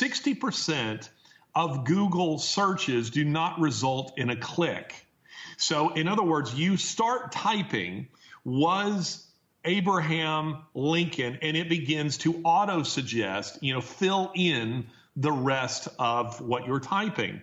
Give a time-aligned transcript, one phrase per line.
[0.00, 1.08] 60%
[1.54, 4.94] of Google searches do not result in a click.
[5.58, 8.08] So, in other words, you start typing,
[8.44, 9.26] was
[9.64, 14.86] Abraham Lincoln, and it begins to auto suggest, you know, fill in
[15.16, 17.42] the rest of what you're typing.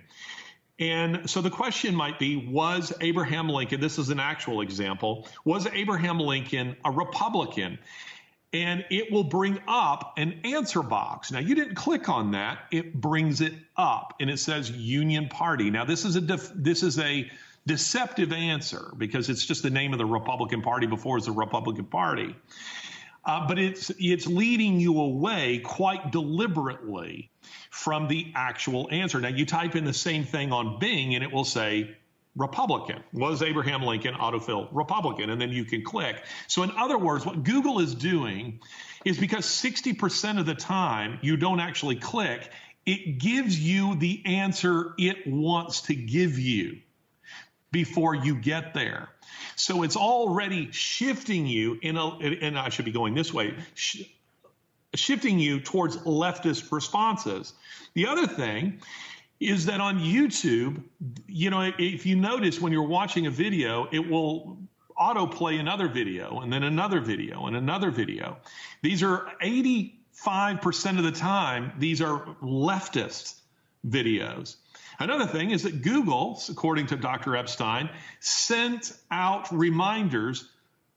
[0.79, 5.67] And so the question might be Was Abraham Lincoln, this is an actual example, was
[5.67, 7.77] Abraham Lincoln a Republican?
[8.53, 11.31] And it will bring up an answer box.
[11.31, 15.69] Now, you didn't click on that, it brings it up and it says Union Party.
[15.69, 17.29] Now, this is a, def- this is a
[17.67, 21.85] deceptive answer because it's just the name of the Republican Party before it's the Republican
[21.85, 22.35] Party.
[23.25, 27.29] Uh, but it's it's leading you away quite deliberately
[27.69, 29.19] from the actual answer.
[29.19, 31.97] Now you type in the same thing on Bing and it will say
[32.37, 33.03] Republican.
[33.11, 35.29] Was Abraham Lincoln autofill Republican?
[35.29, 36.23] And then you can click.
[36.47, 38.59] So in other words, what Google is doing
[39.03, 42.49] is because 60% of the time you don't actually click,
[42.85, 46.77] it gives you the answer it wants to give you
[47.71, 49.09] before you get there.
[49.55, 54.03] So it's already shifting you in a, and I should be going this way, sh-
[54.93, 57.53] shifting you towards leftist responses.
[57.93, 58.79] The other thing
[59.39, 60.83] is that on YouTube,
[61.27, 64.57] you know, if you notice when you're watching a video, it will
[64.99, 68.37] autoplay another video and then another video and another video.
[68.81, 73.35] These are 85% of the time, these are leftist
[73.87, 74.55] videos.
[74.99, 77.35] Another thing is that Google, according to Dr.
[77.35, 80.49] Epstein, sent out reminders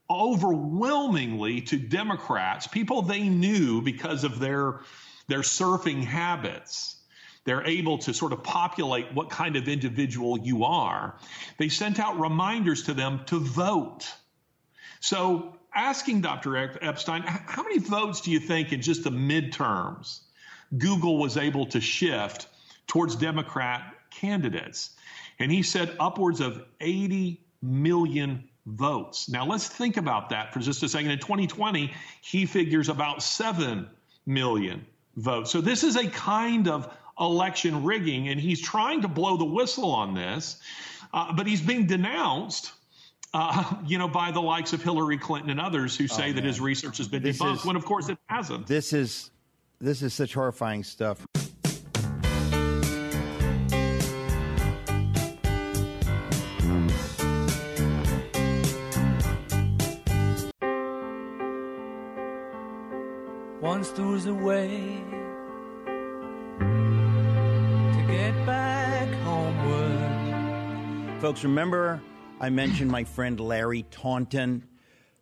[0.08, 4.80] overwhelmingly to Democrats, people they knew because of their
[5.28, 6.97] their surfing habits.
[7.44, 11.16] They're able to sort of populate what kind of individual you are.
[11.58, 14.06] They sent out reminders to them to vote.
[15.00, 16.56] So, asking Dr.
[16.56, 20.20] Epstein, how many votes do you think in just the midterms
[20.77, 22.47] Google was able to shift
[22.87, 24.91] towards Democrat candidates.
[25.38, 29.28] And he said upwards of 80 million votes.
[29.28, 31.10] Now let's think about that for just a second.
[31.10, 33.88] In 2020, he figures about 7
[34.26, 34.86] million
[35.16, 35.50] votes.
[35.50, 39.92] So this is a kind of election rigging, and he's trying to blow the whistle
[39.92, 40.56] on this,
[41.12, 42.72] uh, but he's being denounced.
[43.32, 46.42] Uh, you know, by the likes of Hillary Clinton and others who say oh, that
[46.42, 48.66] his research has been this debunked, is, when of course it hasn't.
[48.66, 49.30] This is
[49.80, 51.25] this is such horrifying stuff.
[71.30, 72.02] Folks, remember
[72.41, 74.66] I mentioned my friend Larry Taunton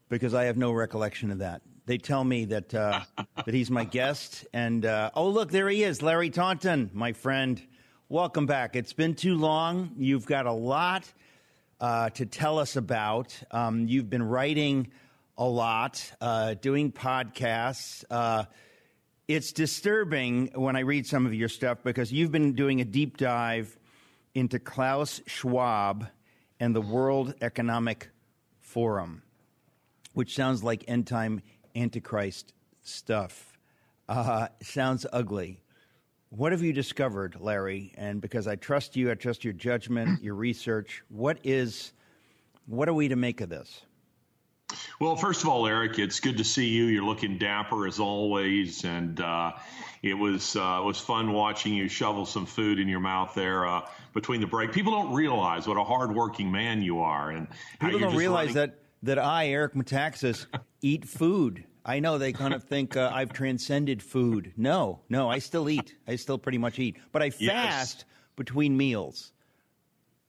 [0.08, 1.60] because I have no recollection of that.
[1.84, 3.00] They tell me that uh,
[3.44, 7.62] that he's my guest, and uh, oh look, there he is, Larry Taunton, my friend.
[8.08, 8.74] Welcome back.
[8.74, 9.91] It's been too long.
[9.98, 11.12] You've got a lot
[11.78, 13.38] uh, to tell us about.
[13.50, 14.88] Um, you've been writing
[15.36, 18.02] a lot, uh, doing podcasts.
[18.10, 18.44] Uh,
[19.28, 23.19] it's disturbing when I read some of your stuff because you've been doing a deep
[23.19, 23.78] dive
[24.34, 26.06] into Klaus Schwab
[26.61, 28.11] and the World Economic
[28.61, 29.22] Forum,
[30.12, 31.41] which sounds like end time
[31.75, 32.53] Antichrist
[32.83, 33.59] stuff.
[34.09, 35.61] Uh, sounds ugly.
[36.31, 37.94] What have you discovered, Larry?
[37.97, 41.03] And because I trust you, I trust your judgment, your research.
[41.09, 41.93] What is,
[42.67, 43.83] what are we to make of this?
[45.01, 46.84] Well, first of all, Eric, it's good to see you.
[46.84, 49.53] You're looking dapper as always, and uh,
[50.03, 53.67] it was uh, it was fun watching you shovel some food in your mouth there
[53.67, 54.73] uh, between the break.
[54.73, 57.47] People don't realize what a hardworking man you are, and
[57.81, 58.73] people don't realize running...
[58.73, 60.47] that that I, Eric Metaxas,
[60.83, 61.65] eat food.
[61.85, 64.53] I know they kind of think uh, I've transcended food.
[64.56, 65.95] No, no, I still eat.
[66.06, 68.05] I still pretty much eat, but I fast yes.
[68.37, 69.33] between meals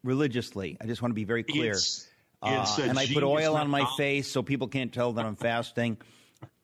[0.04, 0.78] religiously.
[0.80, 1.72] I just want to be very clear.
[1.72, 2.09] It's-
[2.42, 5.98] uh, and I put oil on my face so people can't tell that I'm fasting.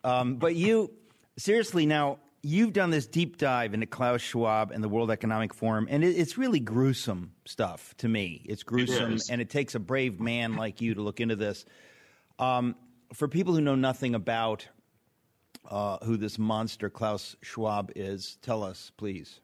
[0.04, 0.92] Um, but you,
[1.38, 5.88] seriously, now you've done this deep dive into Klaus Schwab and the World Economic Forum,
[5.90, 8.42] and it, it's really gruesome stuff to me.
[8.46, 11.66] It's gruesome, it and it takes a brave man like you to look into this.
[12.38, 12.76] Um,
[13.14, 14.68] for people who know nothing about
[15.70, 19.40] uh, who this monster Klaus Schwab is, tell us, please.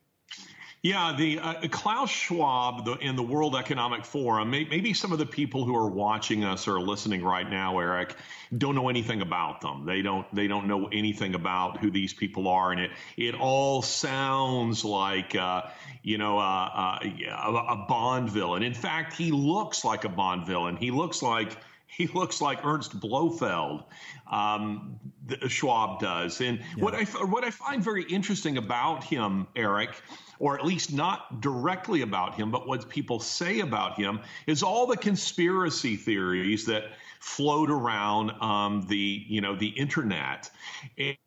[0.83, 4.49] Yeah, the uh, Klaus Schwab the, in the World Economic Forum.
[4.49, 8.15] May, maybe some of the people who are watching us or listening right now, Eric,
[8.57, 9.85] don't know anything about them.
[9.85, 10.25] They don't.
[10.33, 15.35] They don't know anything about who these people are, and it it all sounds like
[15.35, 15.63] uh,
[16.01, 18.63] you know uh, uh a, a Bond villain.
[18.63, 20.77] In fact, he looks like a Bond villain.
[20.77, 21.57] He looks like
[21.91, 23.83] he looks like Ernst Blofeld.
[24.31, 24.99] Um,
[25.47, 26.83] Schwab does, and yeah.
[26.83, 30.01] what I what I find very interesting about him, Eric,
[30.39, 34.87] or at least not directly about him, but what people say about him, is all
[34.87, 36.85] the conspiracy theories that
[37.19, 40.49] float around um, the you know the internet.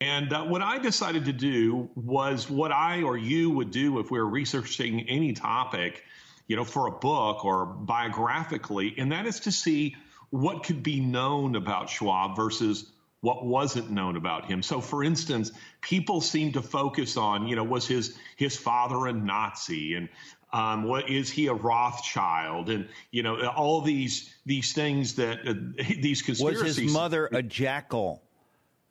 [0.01, 4.11] And uh, what I decided to do was what I or you would do if
[4.11, 6.03] we were researching any topic,
[6.49, 9.95] you know, for a book or biographically, and that is to see
[10.35, 12.91] what could be known about Schwab versus
[13.21, 14.65] what wasn't known about him.
[14.65, 19.13] So, for instance, people seem to focus on, you know, was his his father a
[19.13, 20.09] Nazi, and
[20.53, 25.55] um, what is he a Rothschild, and you know, all these these things that uh,
[26.01, 26.65] these conspiracies.
[26.65, 28.21] Was his mother a jackal?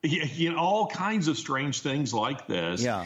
[0.02, 2.82] Yeah, you know, all kinds of strange things like this.
[2.82, 3.06] Yeah.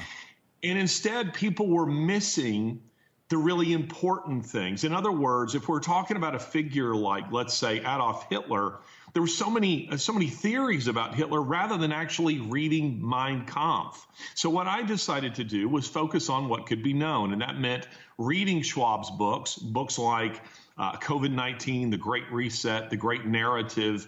[0.61, 2.81] And instead, people were missing
[3.29, 4.83] the really important things.
[4.83, 8.77] In other words, if we're talking about a figure like, let's say, Adolf Hitler,
[9.13, 14.05] there were so many so many theories about Hitler rather than actually reading Mein Kampf.
[14.35, 17.59] So what I decided to do was focus on what could be known, and that
[17.59, 17.87] meant
[18.17, 20.41] reading Schwab's books, books like
[20.77, 24.07] uh, COVID nineteen, The Great Reset, The Great Narrative.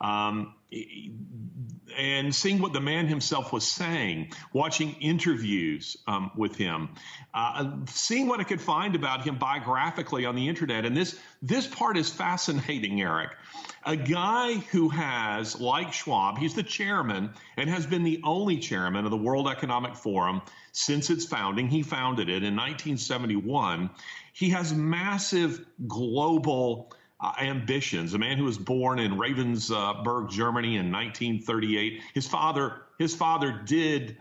[0.00, 0.54] Um,
[1.96, 6.90] and seeing what the man himself was saying, watching interviews um, with him,
[7.32, 10.84] uh, seeing what I could find about him biographically on the internet.
[10.84, 13.30] And this this part is fascinating, Eric.
[13.86, 19.04] A guy who has, like Schwab, he's the chairman and has been the only chairman
[19.04, 20.42] of the World Economic Forum
[20.72, 21.68] since its founding.
[21.68, 23.88] He founded it in 1971.
[24.32, 28.14] He has massive global uh, ambitions.
[28.14, 32.02] A man who was born in Ravensburg, Germany, in 1938.
[32.14, 34.16] His father, his father did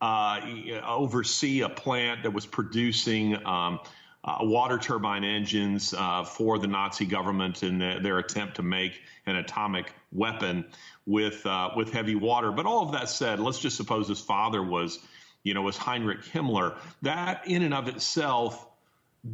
[0.00, 0.40] uh,
[0.86, 3.80] oversee a plant that was producing um,
[4.22, 9.00] uh, water turbine engines uh, for the Nazi government in the, their attempt to make
[9.26, 10.64] an atomic weapon
[11.06, 12.52] with uh, with heavy water.
[12.52, 14.98] But all of that said, let's just suppose his father was,
[15.42, 16.76] you know, was Heinrich Himmler.
[17.02, 18.66] That in and of itself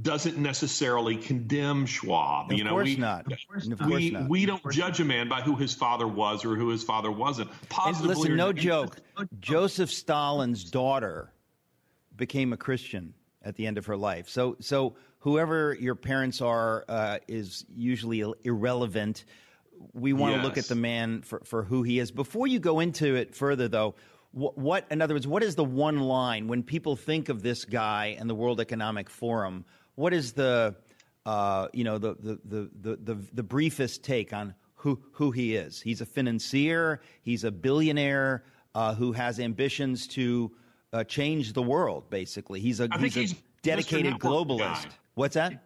[0.02, 2.50] doesn't necessarily condemn Schwab.
[2.50, 3.32] Of you know, course we, not.
[3.32, 4.28] Of we, not.
[4.28, 7.50] we don't judge a man by who his father was or who his father wasn't.
[7.84, 8.96] And listen, no joke.
[9.38, 11.32] Joseph Stalin's daughter
[12.16, 14.28] became a Christian at the end of her life.
[14.28, 19.24] So, so whoever your parents are uh, is usually irrelevant.
[19.92, 20.40] We want yes.
[20.40, 22.10] to look at the man for, for who he is.
[22.10, 23.94] Before you go into it further, though,
[24.36, 27.64] what, what, in other words, what is the one line when people think of this
[27.64, 29.64] guy and the World Economic Forum?
[29.94, 30.76] What is the,
[31.24, 35.56] uh, you know, the, the, the, the, the, the briefest take on who, who he
[35.56, 35.80] is?
[35.80, 37.00] He's a financier.
[37.22, 38.44] He's a billionaire
[38.74, 40.52] uh, who has ambitions to
[40.92, 42.10] uh, change the world.
[42.10, 44.84] Basically, he's a, he's a dedicated globalist.
[44.84, 44.90] Guy.
[45.14, 45.64] What's that?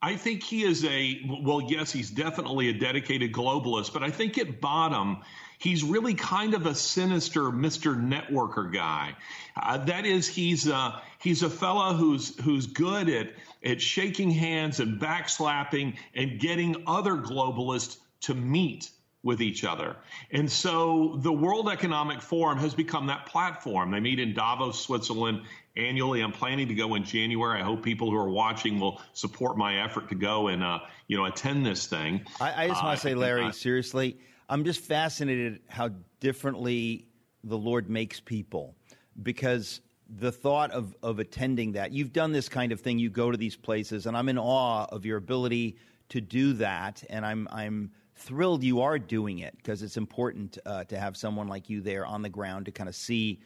[0.00, 4.38] I think he is a well, yes, he's definitely a dedicated globalist, but I think
[4.38, 5.18] at bottom
[5.60, 7.94] he's really kind of a sinister Mr.
[7.94, 9.14] Networker guy.
[9.60, 13.28] Uh, that is, he's uh, he's a fellow who's who's good at
[13.64, 18.90] at shaking hands and backslapping and getting other globalists to meet
[19.22, 19.96] with each other.
[20.30, 23.90] And so the World Economic Forum has become that platform.
[23.90, 25.42] They meet in Davos, Switzerland
[25.76, 26.22] annually.
[26.22, 27.60] I'm planning to go in January.
[27.60, 31.18] I hope people who are watching will support my effort to go and uh, you
[31.18, 32.22] know attend this thing.
[32.40, 34.16] I, I just want to uh, say, Larry, seriously,
[34.50, 37.06] I'm just fascinated how differently
[37.44, 38.74] the Lord makes people
[39.22, 43.30] because the thought of, of attending that, you've done this kind of thing, you go
[43.30, 45.76] to these places, and I'm in awe of your ability
[46.08, 47.04] to do that.
[47.08, 51.46] And I'm, I'm thrilled you are doing it because it's important uh, to have someone
[51.46, 53.38] like you there on the ground to kind of see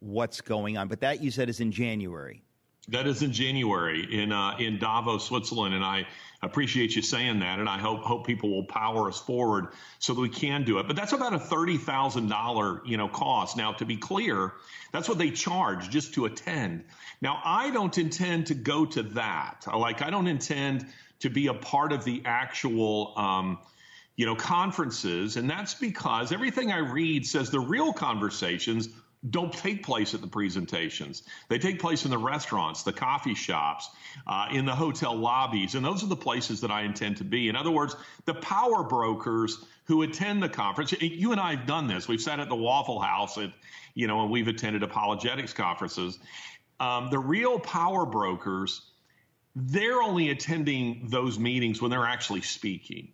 [0.00, 0.88] what's going on.
[0.88, 2.42] But that you said is in January.
[2.88, 6.06] That is in January in uh, in Davos, Switzerland, and I
[6.42, 9.68] appreciate you saying that, and I hope hope people will power us forward
[9.98, 10.86] so that we can do it.
[10.86, 13.56] But that's about a thirty thousand dollar you know cost.
[13.56, 14.52] Now, to be clear,
[14.90, 16.84] that's what they charge just to attend.
[17.20, 19.64] Now, I don't intend to go to that.
[19.66, 20.86] Like, I don't intend
[21.20, 23.12] to be a part of the actual.
[23.16, 23.58] Um,
[24.16, 28.88] you know, conferences, and that's because everything I read says the real conversations
[29.28, 31.24] don't take place at the presentations.
[31.48, 33.90] They take place in the restaurants, the coffee shops,
[34.26, 37.48] uh, in the hotel lobbies, and those are the places that I intend to be.
[37.48, 37.96] In other words,
[38.26, 40.92] the power brokers who attend the conference.
[41.00, 42.06] You and I have done this.
[42.06, 43.50] We've sat at the Waffle House, at,
[43.94, 46.18] you know, and we've attended apologetics conferences.
[46.78, 48.82] Um, the real power brokers,
[49.56, 53.08] they're only attending those meetings when they're actually speaking.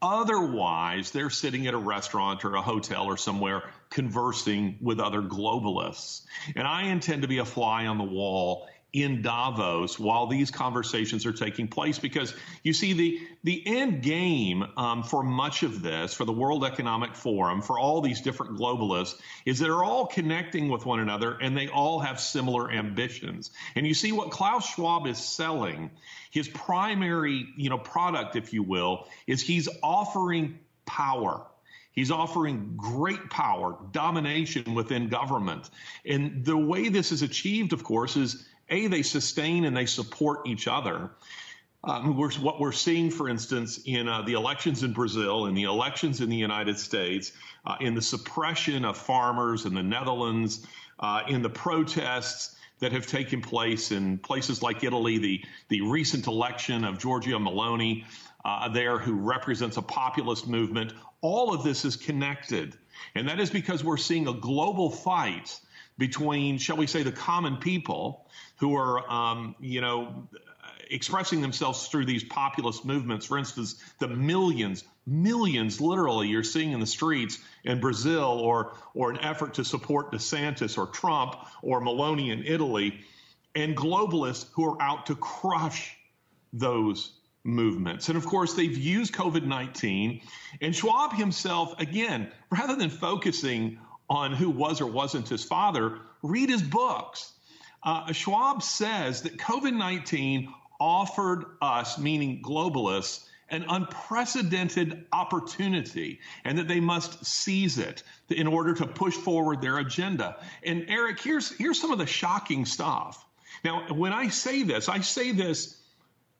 [0.00, 6.22] Otherwise, they're sitting at a restaurant or a hotel or somewhere conversing with other globalists.
[6.54, 11.24] And I intend to be a fly on the wall in Davos while these conversations
[11.24, 16.12] are taking place because you see the the end game um, for much of this
[16.12, 19.16] for the World Economic Forum for all these different globalists
[19.46, 23.86] is that they're all connecting with one another and they all have similar ambitions and
[23.86, 25.90] you see what Klaus Schwab is selling
[26.32, 31.46] his primary you know product if you will is he's offering power
[32.00, 35.68] He's offering great power, domination within government.
[36.06, 40.46] And the way this is achieved, of course, is A, they sustain and they support
[40.46, 41.10] each other.
[41.84, 45.64] Um, we're, what we're seeing, for instance, in uh, the elections in Brazil, in the
[45.64, 47.32] elections in the United States,
[47.66, 50.66] uh, in the suppression of farmers in the Netherlands,
[51.00, 56.28] uh, in the protests that have taken place in places like Italy, the, the recent
[56.28, 58.06] election of Giorgia Meloni
[58.42, 60.94] uh, there, who represents a populist movement.
[61.22, 62.76] All of this is connected.
[63.14, 65.58] And that is because we're seeing a global fight
[65.98, 70.28] between, shall we say, the common people who are, um, you know,
[70.90, 73.26] expressing themselves through these populist movements.
[73.26, 79.10] For instance, the millions, millions literally you're seeing in the streets in Brazil or, or
[79.10, 83.00] an effort to support DeSantis or Trump or Meloni in Italy,
[83.54, 85.96] and globalists who are out to crush
[86.52, 87.12] those
[87.44, 88.08] movements.
[88.08, 90.22] And of course, they've used COVID 19.
[90.60, 93.78] And Schwab himself, again, rather than focusing
[94.08, 97.32] on who was or wasn't his father, read his books.
[97.82, 106.68] Uh, Schwab says that COVID 19 offered us, meaning globalists, an unprecedented opportunity and that
[106.68, 110.36] they must seize it in order to push forward their agenda.
[110.64, 113.24] And Eric, here's, here's some of the shocking stuff.
[113.64, 115.79] Now, when I say this, I say this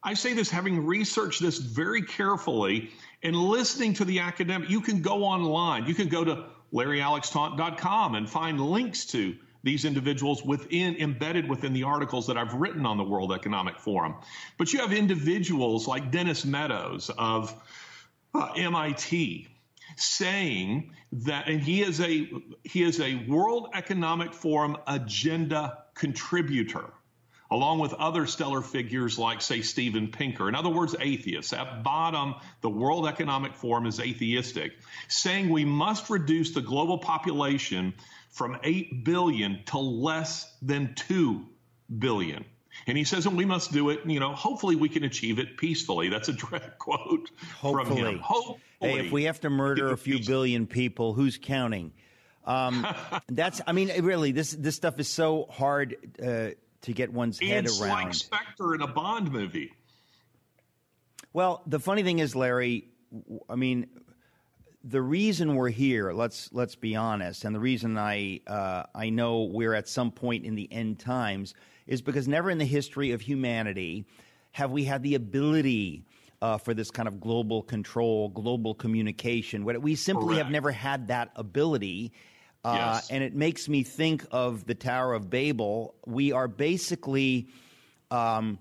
[0.02, 2.90] I say this having researched this very carefully
[3.22, 4.70] and listening to the academic.
[4.70, 5.86] You can go online.
[5.86, 11.82] You can go to larryalextaunton.com and find links to these individuals within embedded within the
[11.82, 14.14] articles that I've written on the World Economic Forum.
[14.56, 17.54] But you have individuals like Dennis Meadows of
[18.34, 19.48] uh, MIT
[19.96, 22.30] saying that and he is a
[22.64, 26.90] he is a World Economic Forum agenda contributor
[27.50, 30.48] along with other stellar figures like, say, Steven Pinker.
[30.48, 31.52] In other words, atheists.
[31.52, 34.72] At bottom, the World Economic Forum is atheistic,
[35.08, 37.94] saying we must reduce the global population
[38.30, 41.44] from 8 billion to less than 2
[41.98, 42.44] billion.
[42.86, 45.56] And he says, and we must do it, you know, hopefully we can achieve it
[45.56, 46.08] peacefully.
[46.08, 47.84] That's a direct quote hopefully.
[47.84, 48.18] from him.
[48.20, 48.60] Hopefully.
[48.80, 51.92] Hey, if we have to murder a few billion people, who's counting?
[52.44, 52.86] Um,
[53.28, 56.50] that's, I mean, really, this this stuff is so hard uh,
[56.82, 58.08] to get one's head it's around.
[58.08, 59.72] It's like Spectre in a Bond movie.
[61.32, 62.88] Well, the funny thing is, Larry,
[63.48, 63.86] I mean,
[64.82, 69.44] the reason we're here, let's let's be honest, and the reason I uh, I know
[69.44, 71.54] we're at some point in the end times
[71.86, 74.06] is because never in the history of humanity
[74.52, 76.04] have we had the ability
[76.42, 79.64] uh, for this kind of global control, global communication.
[79.64, 80.38] We simply Correct.
[80.38, 82.12] have never had that ability.
[82.64, 83.10] Uh, yes.
[83.10, 85.94] And it makes me think of the Tower of Babel.
[86.06, 87.48] We are basically,
[88.10, 88.58] um,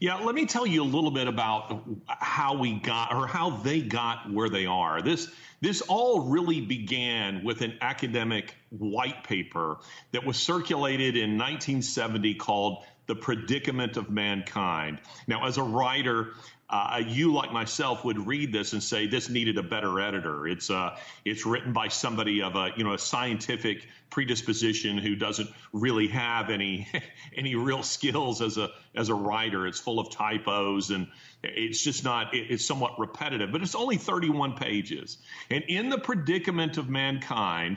[0.00, 3.80] Yeah, let me tell you a little bit about how we got or how they
[3.80, 5.00] got where they are.
[5.00, 9.78] This this all really began with an academic white paper
[10.10, 14.98] that was circulated in 1970 called The Predicament of Mankind.
[15.28, 16.32] Now, as a writer,
[16.72, 20.48] uh, you, like myself, would read this and say this needed a better editor.
[20.48, 25.50] It's uh, it's written by somebody of a you know a scientific predisposition who doesn't
[25.74, 26.88] really have any
[27.36, 29.66] any real skills as a as a writer.
[29.66, 31.08] It's full of typos and
[31.42, 32.32] it's just not.
[32.34, 35.18] It, it's somewhat repetitive, but it's only 31 pages.
[35.50, 37.76] And in the predicament of mankind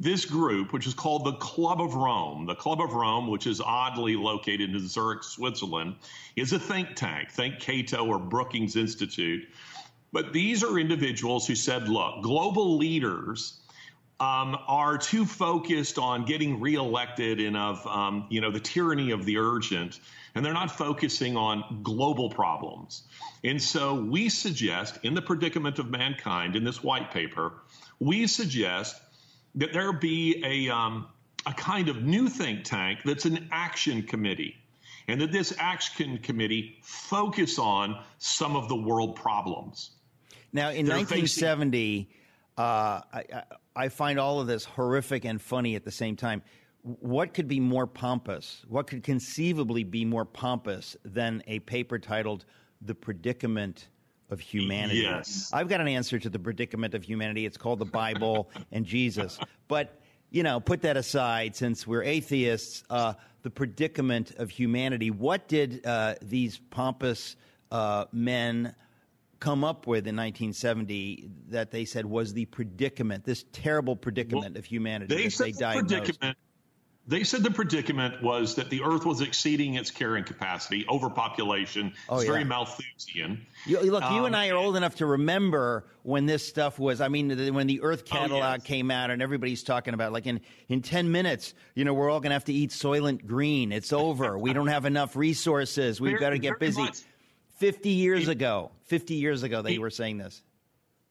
[0.00, 3.60] this group, which is called the Club of Rome, the Club of Rome, which is
[3.60, 5.96] oddly located in Zurich, Switzerland,
[6.36, 7.30] is a think tank.
[7.30, 9.48] Think Cato or Brookings Institute.
[10.12, 13.58] But these are individuals who said, look, global leaders
[14.20, 19.24] um, are too focused on getting reelected and of, um, you know, the tyranny of
[19.24, 20.00] the urgent,
[20.34, 23.02] and they're not focusing on global problems.
[23.44, 27.52] And so we suggest, in the predicament of mankind, in this white paper,
[28.00, 28.96] we suggest
[29.58, 31.08] that there be a, um,
[31.46, 34.56] a kind of new think tank that's an action committee
[35.08, 39.92] and that this action committee focus on some of the world problems.
[40.52, 42.14] Now, in 1970, facing-
[42.56, 43.42] uh, I,
[43.76, 46.42] I, find all of this horrific and funny at the same time.
[46.82, 48.64] What could be more pompous?
[48.66, 52.46] What could conceivably be more pompous than a paper titled
[52.82, 53.88] "The Predicament
[54.30, 55.00] of humanity.
[55.00, 55.50] Yes.
[55.52, 57.46] I've got an answer to the predicament of humanity.
[57.46, 59.38] It's called the Bible and Jesus.
[59.68, 65.10] But, you know, put that aside since we're atheists, uh, the predicament of humanity.
[65.10, 67.36] What did uh, these pompous
[67.70, 68.74] uh, men
[69.40, 74.58] come up with in 1970 that they said was the predicament, this terrible predicament well,
[74.58, 76.04] of humanity they that said they the diagnosed?
[76.04, 76.38] Predicament
[77.08, 81.94] they said the predicament was that the Earth was exceeding its carrying capacity, overpopulation.
[82.06, 82.32] Oh, it's yeah.
[82.32, 83.46] very Malthusian.
[83.64, 87.00] You, look, um, you and I are old enough to remember when this stuff was.
[87.00, 88.66] I mean, when the Earth oh, catalog yes.
[88.66, 92.20] came out, and everybody's talking about like in in ten minutes, you know, we're all
[92.20, 93.72] going to have to eat Soylent Green.
[93.72, 94.36] It's over.
[94.36, 96.02] we don't have enough resources.
[96.02, 96.82] We've got to get busy.
[96.82, 96.98] Much.
[97.56, 100.42] Fifty years it, ago, fifty years ago, they it, were saying this.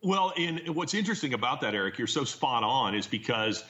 [0.04, 3.64] Well, and what's interesting about that, Eric, you're so spot on, is because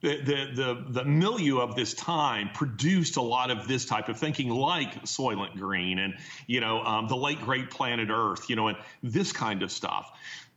[0.00, 4.48] the, the, the, milieu of this time produced a lot of this type of thinking,
[4.48, 6.14] like Soylent Green and,
[6.46, 10.10] you know, um, the late great planet Earth, you know, and this kind of stuff.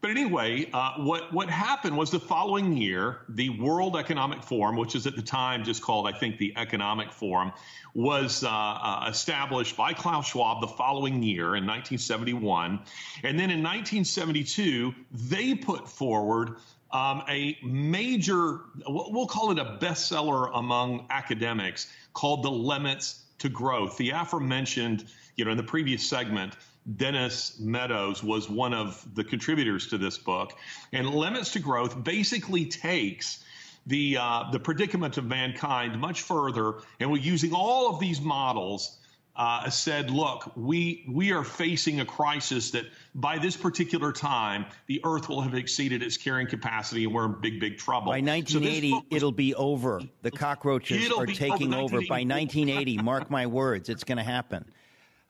[0.03, 4.95] But anyway, uh, what what happened was the following year, the World Economic Forum, which
[4.95, 7.53] is at the time just called, I think, the Economic Forum,
[7.93, 12.81] was uh, uh, established by Klaus Schwab the following year in 1971,
[13.23, 14.93] and then in 1972
[15.29, 16.57] they put forward
[16.93, 23.97] um, a major, we'll call it a bestseller among academics called The Limits to Growth.
[23.97, 25.03] The aforementioned,
[25.35, 26.55] you know, in the previous segment,
[26.95, 30.53] Dennis Meadows was one of the contributors to this book.
[30.91, 33.43] And Limits to Growth basically takes
[33.87, 38.97] the uh, the predicament of mankind much further, and we're using all of these models
[39.35, 45.01] uh, said, look, we, we are facing a crisis that by this particular time, the
[45.03, 48.11] Earth will have exceeded its carrying capacity and we're in big, big trouble.
[48.11, 50.01] By 1980, so was, it'll be over.
[50.21, 52.01] The cockroaches are taking over.
[52.01, 54.65] By 1980, mark my words, it's going to happen.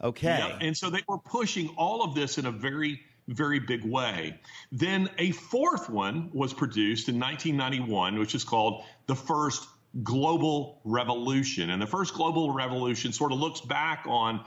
[0.04, 0.28] Okay.
[0.28, 4.38] Yeah, and so they were pushing all of this in a very, very big way.
[4.74, 9.66] Then a fourth one was produced in 1991, which is called The First
[10.02, 11.70] global revolution.
[11.70, 14.44] And the first global revolution sort of looks back on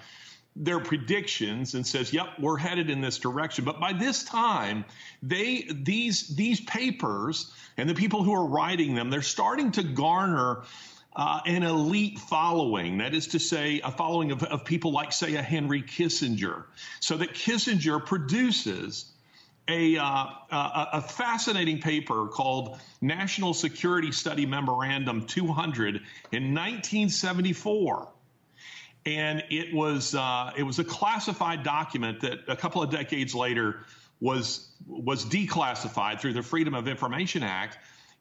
[0.57, 4.85] their predictions and says, "Yep, we're headed in this direction." But by this time,
[5.23, 10.63] they these these papers and the people who are writing them, they're starting to garner
[11.15, 12.99] uh, an elite following.
[12.99, 16.65] That is to say, a following of, of people like, say, a Henry Kissinger.
[17.01, 19.13] So that Kissinger produces
[19.69, 25.97] a, uh, a, fascinating paper called National Security Study Memorandum 200
[26.31, 28.09] in 1974.
[29.05, 33.81] And it was, uh, it was a classified document that a couple of decades later
[34.21, 37.79] was, was declassified through the Freedom of Information Act,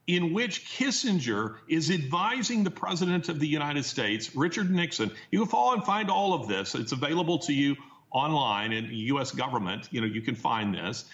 [0.08, 5.12] in which Kissinger is advising the President of the United States, Richard Nixon.
[5.32, 6.76] You can follow and find all of this.
[6.76, 7.76] It's available to you
[8.12, 9.32] online in the U.S.
[9.32, 9.88] government.
[9.92, 11.06] You know, you can find this.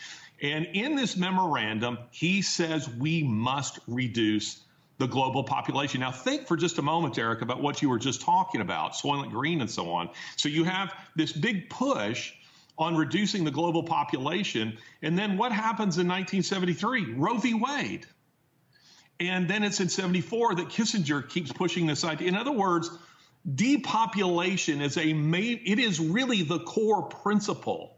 [0.41, 4.59] And in this memorandum, he says we must reduce
[4.97, 6.01] the global population.
[6.01, 9.31] Now, think for just a moment, Eric, about what you were just talking about, Soylent
[9.31, 10.09] Green and so on.
[10.37, 12.33] So you have this big push
[12.77, 14.77] on reducing the global population.
[15.01, 17.13] And then what happens in 1973?
[17.13, 17.53] Roe v.
[17.53, 18.05] Wade.
[19.19, 22.27] And then it's in 74 that Kissinger keeps pushing this idea.
[22.27, 22.89] In other words,
[23.53, 27.95] depopulation is a main, it is really the core principle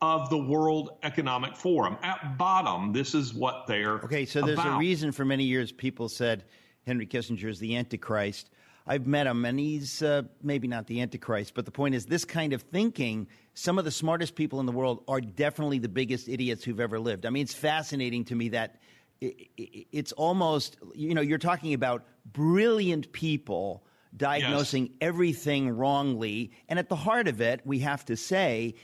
[0.00, 1.96] of the World Economic Forum.
[2.02, 4.26] At bottom, this is what they're okay.
[4.26, 4.76] So there's about.
[4.76, 6.44] a reason for many years people said
[6.86, 8.50] Henry Kissinger is the Antichrist.
[8.86, 12.26] I've met him, and he's uh, maybe not the Antichrist, but the point is, this
[12.26, 16.28] kind of thinking, some of the smartest people in the world are definitely the biggest
[16.28, 17.24] idiots who've ever lived.
[17.24, 18.80] I mean, it's fascinating to me that
[19.22, 24.92] it's almost, you know, you're talking about brilliant people diagnosing yes.
[25.00, 26.52] everything wrongly.
[26.68, 28.74] And at the heart of it, we have to say,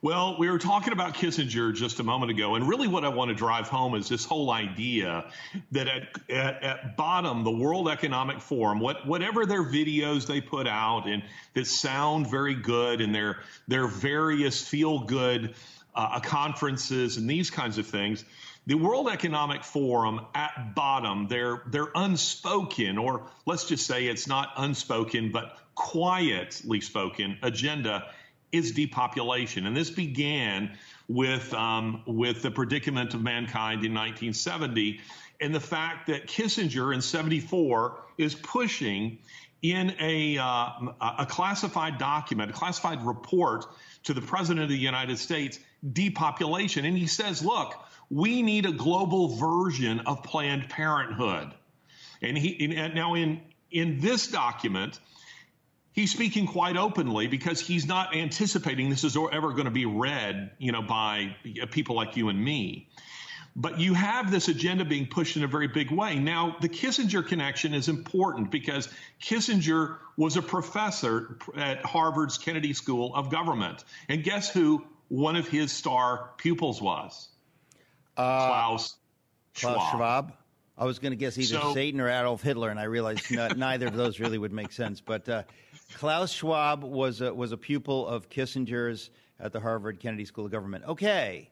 [0.00, 3.28] Well, we were talking about Kissinger just a moment ago, and really what I want
[3.28, 5.30] to drive home is this whole idea
[5.72, 10.66] that at, at, at bottom, the World Economic Forum, what, whatever their videos they put
[10.66, 15.54] out and that sound very good and their, their various feel good
[15.94, 18.24] uh, conferences and these kinds of things,
[18.66, 24.52] the World Economic Forum at bottom, their, their unspoken, or let's just say it's not
[24.56, 28.08] unspoken, but quietly spoken agenda
[28.52, 29.66] is depopulation.
[29.66, 30.76] And this began
[31.08, 35.00] with, um, with the predicament of mankind in 1970
[35.40, 39.18] and the fact that Kissinger in 74 is pushing
[39.60, 40.70] in a, uh,
[41.18, 43.66] a classified document, a classified report
[44.04, 45.58] to the President of the United States,
[45.92, 46.84] depopulation.
[46.84, 47.74] And he says, look,
[48.12, 51.54] we need a global version of Planned Parenthood.
[52.20, 55.00] And he and now in in this document,
[55.92, 60.50] he's speaking quite openly because he's not anticipating this is ever going to be read,
[60.58, 61.34] you know, by
[61.70, 62.86] people like you and me.
[63.56, 66.18] But you have this agenda being pushed in a very big way.
[66.18, 68.88] Now, the Kissinger connection is important because
[69.22, 73.84] Kissinger was a professor at Harvard's Kennedy School of Government.
[74.08, 77.28] And guess who one of his star pupils was?
[78.16, 78.96] Uh, Klaus
[79.54, 79.74] Schwab.
[79.74, 80.32] Klaus Schwab.
[80.76, 83.86] I was going to guess either so, Satan or Adolf Hitler, and I realized neither
[83.86, 85.00] of those really would make sense.
[85.00, 85.42] But uh,
[85.94, 90.50] Klaus Schwab was a, was a pupil of Kissinger's at the Harvard Kennedy School of
[90.50, 90.84] Government.
[90.88, 91.50] Okay.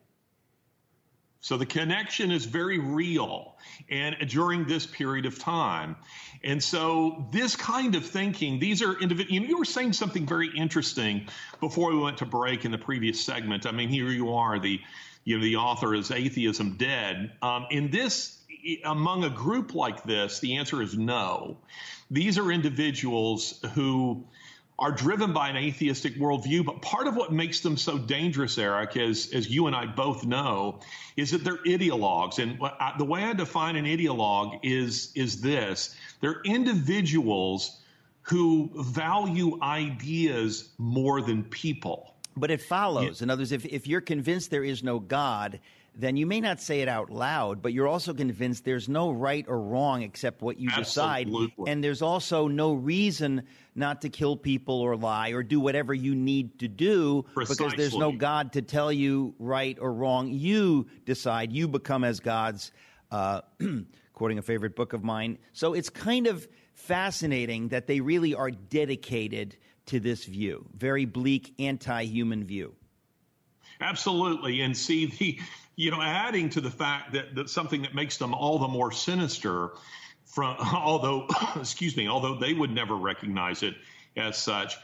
[1.43, 3.55] So the connection is very real
[3.89, 5.95] and during this period of time.
[6.43, 10.49] And so this kind of thinking, these are individual, you, you were saying something very
[10.55, 11.27] interesting
[11.59, 13.65] before we went to break in the previous segment.
[13.65, 14.81] I mean, here you are, the
[15.23, 17.31] you know, the author is atheism dead.
[17.41, 18.39] Um, in this,
[18.83, 21.57] among a group like this, the answer is no.
[22.09, 24.25] These are individuals who
[24.81, 28.97] are driven by an atheistic worldview, but part of what makes them so dangerous, Eric,
[28.97, 30.79] as, as you and I both know,
[31.15, 32.39] is that they're ideologues.
[32.39, 32.59] And
[32.97, 37.79] the way I define an ideologue is, is this they're individuals
[38.23, 42.10] who value ideas more than people.
[42.35, 43.21] But it follows.
[43.21, 43.25] Yeah.
[43.25, 45.59] In other words, if, if you're convinced there is no God,
[45.95, 49.45] then you may not say it out loud, but you're also convinced there's no right
[49.47, 51.47] or wrong except what you Absolutely.
[51.47, 51.67] decide.
[51.67, 53.43] And there's also no reason
[53.75, 57.65] not to kill people or lie or do whatever you need to do Precisely.
[57.65, 60.29] because there's no God to tell you right or wrong.
[60.31, 61.51] You decide.
[61.51, 62.71] You become as gods,
[63.11, 63.41] uh,
[64.13, 65.37] quoting a favorite book of mine.
[65.51, 71.53] So it's kind of fascinating that they really are dedicated– to this view, very bleak,
[71.59, 72.73] anti human view.
[73.79, 74.61] Absolutely.
[74.61, 75.39] And see, the,
[75.75, 78.91] you know, adding to the fact that, that something that makes them all the more
[78.91, 79.71] sinister
[80.25, 83.75] from, although, excuse me, although they would never recognize it
[84.15, 84.77] as such,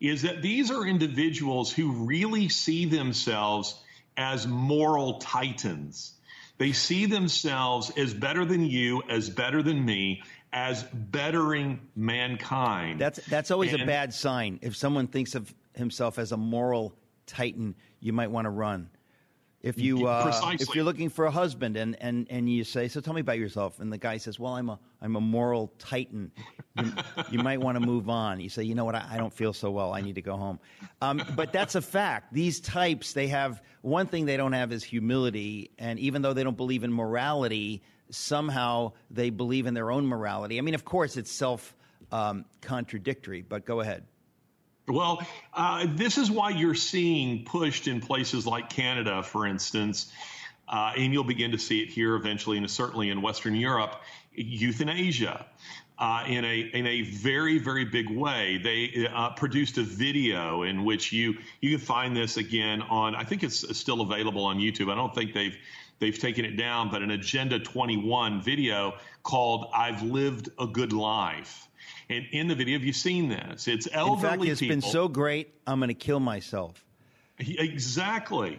[0.00, 3.80] is that these are individuals who really see themselves
[4.16, 6.12] as moral titans.
[6.58, 13.00] They see themselves as better than you, as better than me, as bettering mankind.
[13.00, 14.58] That's that's always and, a bad sign.
[14.62, 16.94] If someone thinks of himself as a moral
[17.26, 18.90] titan, you might want to run.
[19.62, 23.00] If you uh, if you're looking for a husband and, and, and you say, so
[23.00, 26.32] tell me about yourself, and the guy says, well, I'm a I'm a moral titan.
[26.76, 26.92] You,
[27.30, 28.40] you might want to move on.
[28.40, 29.92] You say, you know what, I, I don't feel so well.
[29.92, 30.58] I need to go home.
[31.00, 32.32] Um, but that's a fact.
[32.34, 36.42] These types, they have one thing they don't have is humility, and even though they
[36.42, 40.58] don't believe in morality, somehow they believe in their own morality.
[40.58, 41.74] I mean, of course, it's self
[42.12, 43.42] um, contradictory.
[43.42, 44.04] But go ahead.
[44.88, 50.12] Well, uh, this is why you're seeing pushed in places like Canada, for instance,
[50.68, 54.00] uh, and you'll begin to see it here eventually, and certainly in Western Europe,
[54.34, 55.46] euthanasia.
[55.98, 60.84] Uh, in a in a very very big way, they uh, produced a video in
[60.84, 63.14] which you you can find this again on.
[63.14, 64.90] I think it's still available on YouTube.
[64.90, 65.56] I don't think they've
[66.02, 71.68] they've taken it down, but an Agenda 21 video called "I've Lived a Good Life."
[72.10, 73.68] And in the video, have you seen this?
[73.68, 74.76] It's elderly In fact, it's people.
[74.76, 76.84] been so great, I'm going to kill myself.
[77.38, 78.58] Exactly.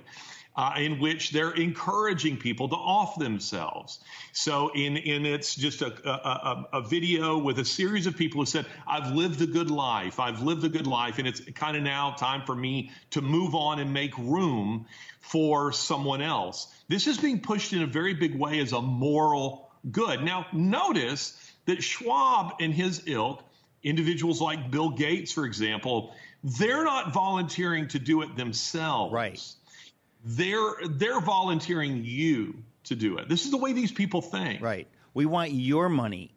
[0.56, 3.98] Uh, in which they're encouraging people to off themselves.
[4.34, 8.46] So, in, in it's just a, a, a, video with a series of people who
[8.46, 10.20] said, I've lived a good life.
[10.20, 11.18] I've lived a good life.
[11.18, 14.86] And it's kind of now time for me to move on and make room
[15.22, 16.68] for someone else.
[16.88, 20.22] This is being pushed in a very big way as a moral good.
[20.22, 23.44] Now, notice that Schwab and his ilk,
[23.84, 26.14] individuals like Bill Gates, for example,
[26.44, 29.14] they're not volunteering to do it themselves.
[29.14, 29.42] Right.
[30.24, 33.30] They're they're volunteering you to do it.
[33.30, 34.62] This is the way these people think.
[34.62, 34.88] Right.
[35.14, 36.34] We want your money.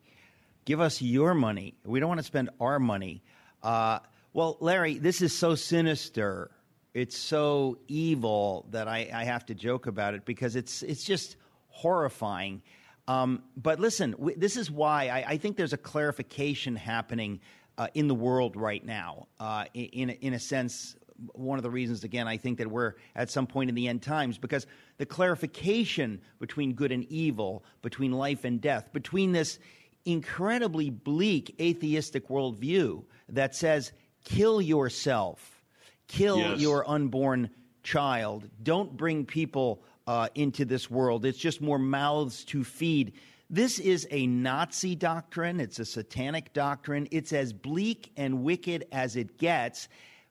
[0.64, 1.74] Give us your money.
[1.84, 3.22] We don't want to spend our money.
[3.62, 4.00] Uh,
[4.32, 6.50] well, Larry, this is so sinister.
[6.92, 11.36] It's so evil that I, I have to joke about it because it's it's just
[11.68, 12.62] horrifying.
[13.06, 17.40] Um, but listen, w- this is why I, I think there's a clarification happening
[17.78, 19.28] uh, in the world right now.
[19.38, 20.96] Uh, in in a, in a sense,
[21.32, 24.02] one of the reasons, again, I think that we're at some point in the end
[24.02, 24.66] times because
[24.98, 29.58] the clarification between good and evil, between life and death, between this
[30.04, 33.92] incredibly bleak atheistic worldview that says,
[34.24, 35.62] kill yourself,
[36.08, 36.60] kill Yes.
[36.60, 37.50] your unborn
[37.82, 41.24] child, don't bring people uh, into this world.
[41.24, 43.12] It's just more mouths to feed.
[43.50, 45.60] This is a Nazi doctrine.
[45.60, 47.06] It's a satanic doctrine.
[47.10, 49.88] It's as bleak and wicked as it gets.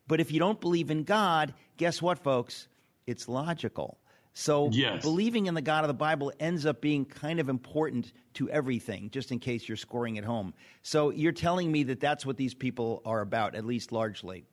[0.08, 2.68] But if you don't believe in God, guess what, folks?
[3.08, 3.98] It's logical.
[4.34, 5.02] So Yes.
[5.02, 9.10] believing in the God of the Bible ends up being kind of important to everything,
[9.10, 10.54] just in case you're scoring at home.
[10.82, 14.46] So you're telling me that that's what these people are about, at least largely.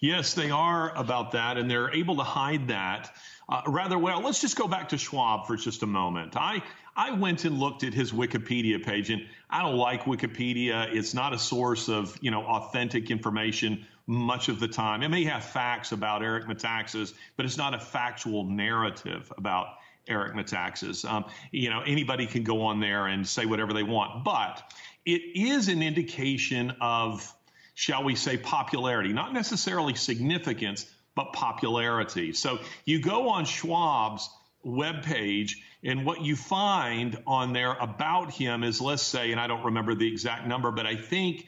[0.00, 3.14] Yes, they are about that, and they're able to hide that
[3.48, 4.20] uh, rather well.
[4.20, 6.36] Let's just go back to Schwab for just a moment.
[6.36, 6.62] I
[6.96, 10.94] I went and looked at his Wikipedia page, and I don't like Wikipedia.
[10.94, 15.02] It's not a source of you know authentic information much of the time.
[15.02, 19.68] It may have facts about Eric Metaxas, but it's not a factual narrative about
[20.08, 21.08] Eric Metaxas.
[21.08, 24.62] Um, you know, anybody can go on there and say whatever they want, but
[25.06, 27.32] it is an indication of
[27.80, 32.34] shall we say, popularity, not necessarily significance, but popularity.
[32.34, 34.28] So you go on Schwab's
[34.64, 39.64] webpage, and what you find on there about him is, let's say, and I don't
[39.64, 41.46] remember the exact number, but I think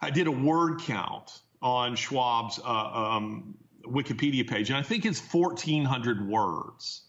[0.00, 5.20] I did a word count on Schwab's uh, um, Wikipedia page, and I think it's
[5.20, 7.02] 1,400 words.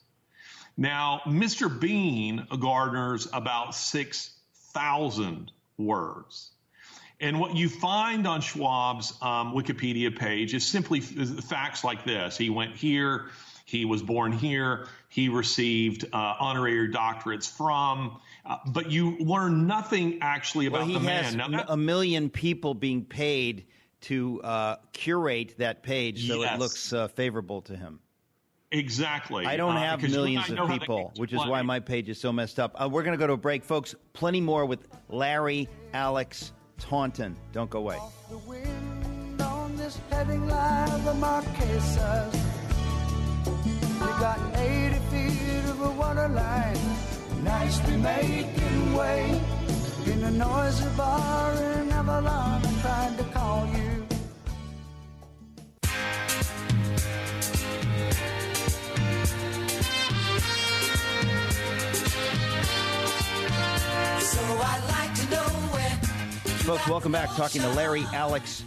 [0.78, 1.80] Now, Mr.
[1.80, 6.52] Bean garners about 6,000 words.
[7.20, 12.36] And what you find on Schwab's um, Wikipedia page is simply facts like this.
[12.36, 13.30] He went here,
[13.72, 20.20] he was born here, he received uh, honorary doctorates from, uh, but you learn nothing
[20.22, 21.52] actually about Well, he the has man.
[21.52, 23.66] Now, a million people being paid
[24.02, 26.56] to uh, curate that page so Yes.
[26.56, 28.00] it looks uh, favorable to him.
[28.72, 29.46] exactly.
[29.46, 32.32] I don't Uh, have because millions of people, which is why my page is so
[32.32, 32.76] messed up.
[32.82, 33.96] Uh, we're going to go to a break, folks.
[34.14, 37.36] Plenty more with Larry Alex Taunton.
[37.54, 38.00] Don't go away.
[44.22, 46.78] Got 80 feet of a water line,
[47.44, 49.42] nicely making way.
[50.06, 54.06] In a noisy bar in Avalon, I tried to call you.
[64.22, 65.98] So I'd like to know where.
[66.60, 67.36] Folks, welcome back.
[67.36, 68.64] Talking to Larry Alex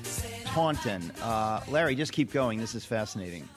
[0.47, 1.13] Taunton.
[1.23, 2.59] Uh, Larry, just keep going.
[2.59, 3.49] This is fascinating.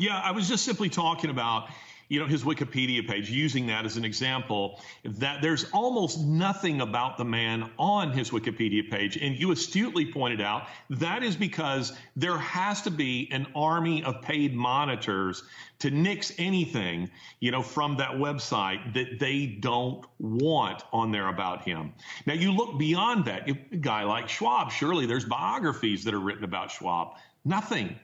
[0.00, 1.68] Yeah, I was just simply talking about
[2.08, 7.18] you know, his Wikipedia page, using that as an example, that there's almost nothing about
[7.18, 9.18] the man on his Wikipedia page.
[9.18, 14.22] And you astutely pointed out that is because there has to be an army of
[14.22, 15.44] paid monitors
[15.80, 21.62] to nix anything, you know, from that website that they don't want on there about
[21.62, 21.92] him.
[22.24, 26.44] Now you look beyond that, a guy like Schwab, surely there's biographies that are written
[26.44, 27.18] about Schwab.
[27.44, 27.98] Nothing.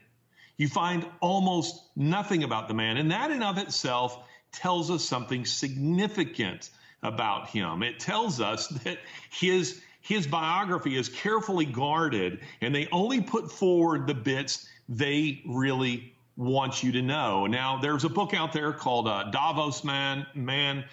[0.57, 2.97] You find almost nothing about the man.
[2.97, 6.71] And that in of itself tells us something significant
[7.03, 7.83] about him.
[7.83, 14.07] It tells us that his his biography is carefully guarded and they only put forward
[14.07, 17.45] the bits they really want you to know.
[17.45, 20.85] Now, there's a book out there called uh, Davos Man, Man,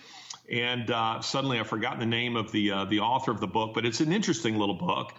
[0.51, 3.73] and uh, suddenly I've forgotten the name of the uh, the author of the book,
[3.75, 5.15] but it's an interesting little book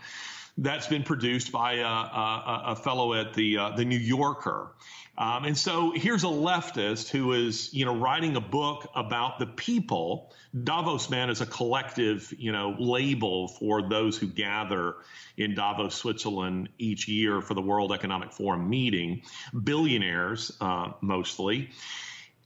[0.57, 4.71] that's been produced by a, a, a fellow at the uh, the New Yorker.
[5.17, 9.45] Um, and so here's a leftist who is, you know, writing a book about the
[9.45, 10.33] people.
[10.63, 14.95] Davos Man is a collective, you know, label for those who gather
[15.37, 19.21] in Davos, Switzerland each year for the World Economic Forum meeting,
[19.63, 21.69] billionaires uh, mostly.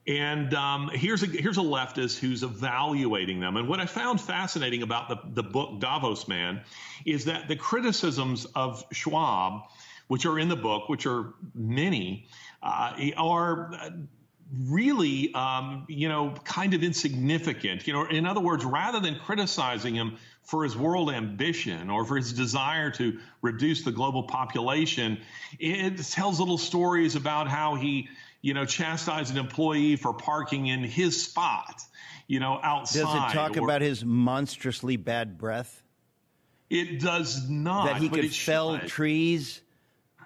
[0.07, 3.57] And um, here's a here's a leftist who's evaluating them.
[3.57, 6.61] And what I found fascinating about the, the book Davos Man
[7.05, 9.63] is that the criticisms of Schwab,
[10.07, 12.27] which are in the book, which are many,
[12.63, 13.71] uh, are
[14.57, 17.85] really, um, you know, kind of insignificant.
[17.85, 22.17] You know, in other words, rather than criticizing him for his world ambition or for
[22.17, 25.19] his desire to reduce the global population,
[25.59, 28.09] it tells little stories about how he
[28.41, 31.81] you know, chastise an employee for parking in his spot,
[32.27, 33.01] you know, outside.
[33.01, 35.83] Does it talk or, about his monstrously bad breath?
[36.69, 37.85] It does not.
[37.85, 38.87] That he but could it fell should.
[38.87, 39.61] trees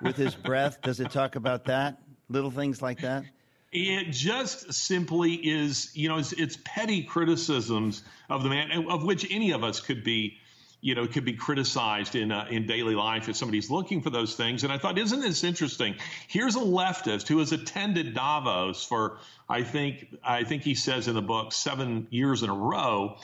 [0.01, 0.81] with his breath?
[0.81, 2.01] Does it talk about that?
[2.29, 3.23] Little things like that?
[3.71, 9.25] It just simply is, you know, it's, it's petty criticisms of the man, of which
[9.31, 10.37] any of us could be
[10.83, 14.35] you know, could be criticized in uh, in daily life if somebody's looking for those
[14.35, 14.65] things.
[14.65, 15.95] And I thought, isn't this interesting?
[16.27, 21.15] Here's a leftist who has attended Davos for, I think, I think he says in
[21.15, 23.17] the book, seven years in a row,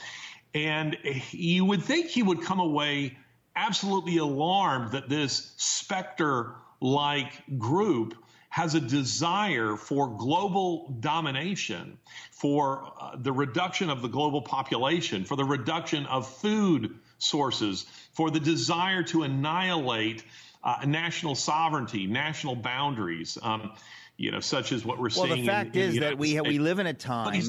[0.55, 0.97] and
[1.31, 3.17] you would think he would come away
[3.57, 8.15] absolutely alarmed that this specter-like group
[8.47, 11.99] has a desire for global domination,
[12.31, 18.31] for uh, the reduction of the global population, for the reduction of food sources, for
[18.31, 20.23] the desire to annihilate
[20.63, 23.37] uh, national sovereignty, national boundaries.
[23.41, 23.71] Um,
[24.17, 25.41] you know, such as what we're well, seeing.
[25.43, 27.41] the fact in, in is the that we we live in a time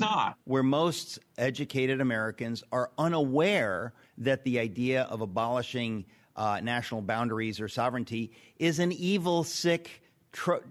[0.45, 6.05] where most educated Americans are unaware that the idea of abolishing
[6.37, 10.01] uh, national boundaries or sovereignty is an evil, sick,
[10.33, 10.63] tr-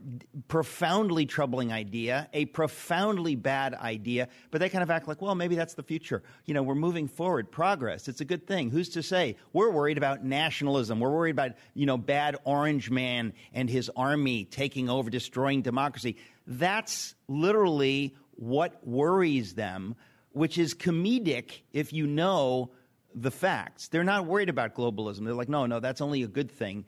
[0.48, 4.28] profoundly troubling idea, a profoundly bad idea.
[4.52, 6.24] But they kind of act like, well, maybe that's the future.
[6.46, 8.08] You know, we're moving forward, progress.
[8.08, 8.70] It's a good thing.
[8.70, 9.38] Who's to say?
[9.54, 11.00] We're worried about nationalism.
[11.00, 16.18] We're worried about you know bad Orange Man and his army taking over, destroying democracy.
[16.48, 19.96] That's literally what worries them,
[20.32, 22.72] which is comedic if you know
[23.14, 23.90] the facts.
[23.90, 25.26] They're not worried about globalism.
[25.26, 26.86] They're like, no, no, that's only a good thing.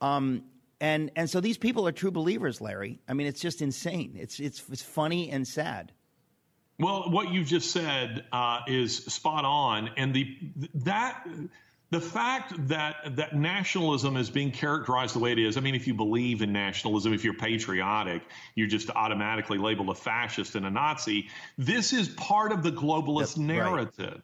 [0.00, 0.44] Um,
[0.80, 3.00] and and so these people are true believers, Larry.
[3.08, 4.16] I mean, it's just insane.
[4.18, 5.92] It's it's it's funny and sad.
[6.78, 10.36] Well, what you just said uh, is spot on, and the
[10.74, 11.24] that
[11.90, 15.56] the fact that that nationalism is being characterized the way it is.
[15.56, 18.22] I mean, if you believe in nationalism, if you're patriotic,
[18.56, 21.28] you're just automatically labeled a fascist and a Nazi.
[21.56, 23.94] This is part of the globalist That's narrative.
[23.98, 24.20] Right.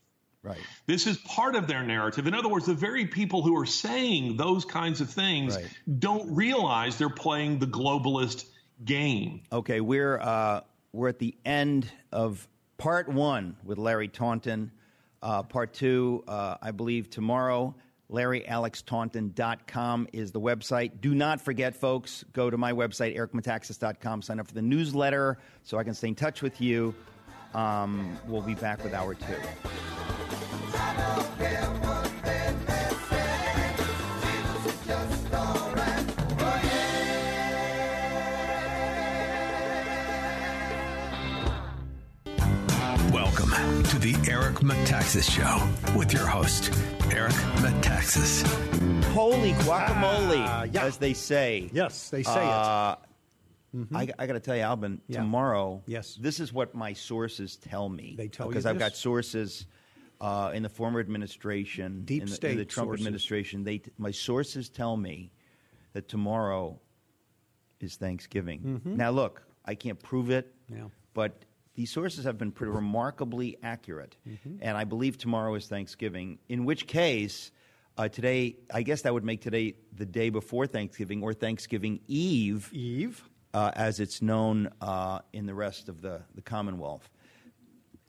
[0.87, 2.27] This is part of their narrative.
[2.27, 5.67] In other words, the very people who are saying those kinds of things Right.
[5.99, 8.47] don't realize they're playing the globalist
[8.85, 9.43] game.
[9.53, 12.49] Okay, we're uh, we're at the end of
[12.79, 14.73] part one with Larry Taunton.
[15.23, 17.75] Uh, part two, uh, I believe, tomorrow.
[18.11, 21.01] LarryAlexTaunton.com is the website.
[21.01, 25.79] Do not forget, folks, go to my website, ericmetaxas.com, sign up for the newsletter so
[25.79, 26.95] I can stay in touch with you.
[27.55, 29.37] Um, we'll be back with hour two.
[43.13, 46.71] Welcome to the Eric Metaxas Show with your host,
[47.11, 47.33] Eric
[47.63, 48.43] Metaxas.
[49.13, 50.85] Holy guacamole, Ah, yeah.
[50.85, 51.71] as they say.
[51.73, 52.97] Yes, they say Uh,
[53.95, 55.19] I, I got to tell you, Alvin, Yeah.
[55.21, 56.17] tomorrow, Yes.
[56.21, 58.15] this is what my sources tell me.
[58.17, 59.67] They tell you Because I've got sources
[60.21, 63.07] uh, in the former administration, Deep in the, in state the Trump sources.
[63.07, 63.65] administration.
[63.65, 65.31] They, my sources tell me
[65.93, 66.79] that tomorrow
[67.81, 68.81] is Thanksgiving.
[68.85, 70.83] Now, look, I can't prove it, Mm-hmm.
[70.83, 70.89] Yeah.
[71.15, 74.57] but these sources have been pretty remarkably accurate, Mm-hmm.
[74.61, 76.39] and I believe tomorrow is Thanksgiving.
[76.49, 77.51] In which case,
[77.97, 82.69] uh, today, I guess that would make today the day before Thanksgiving or Thanksgiving Eve,
[82.73, 83.23] Eve.
[83.55, 87.09] Uh, as it's known uh, in the rest of the, the Commonwealth.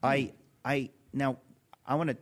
[0.04, 0.34] I,
[0.66, 1.38] I now
[1.86, 2.18] I want to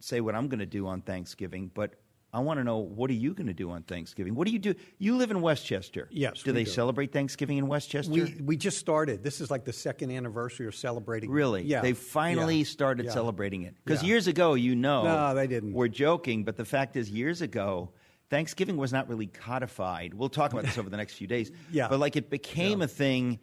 [0.00, 1.94] say what I'm going to do on Thanksgiving, but
[2.32, 4.34] I want to know what are you going to do on Thanksgiving?
[4.34, 4.74] What do you do?
[4.98, 6.08] You live in Westchester.
[6.10, 6.70] Yes, Do they do.
[6.70, 8.10] celebrate Thanksgiving in Westchester?
[8.12, 9.22] We we just started.
[9.22, 11.30] This is like the second anniversary of celebrating.
[11.30, 11.62] Really?
[11.62, 11.80] Yeah.
[11.80, 12.64] They finally Yeah.
[12.64, 13.12] started Yeah.
[13.12, 13.76] celebrating it.
[13.84, 14.08] Because Yeah.
[14.08, 15.04] years ago, you know.
[15.04, 15.72] No, they didn't.
[15.72, 17.92] We're joking, but the fact is, years ago,
[18.30, 20.14] Thanksgiving was not really codified.
[20.14, 21.50] We'll talk about this over the next few days.
[21.70, 21.88] Yeah.
[21.88, 23.38] But like it became a thing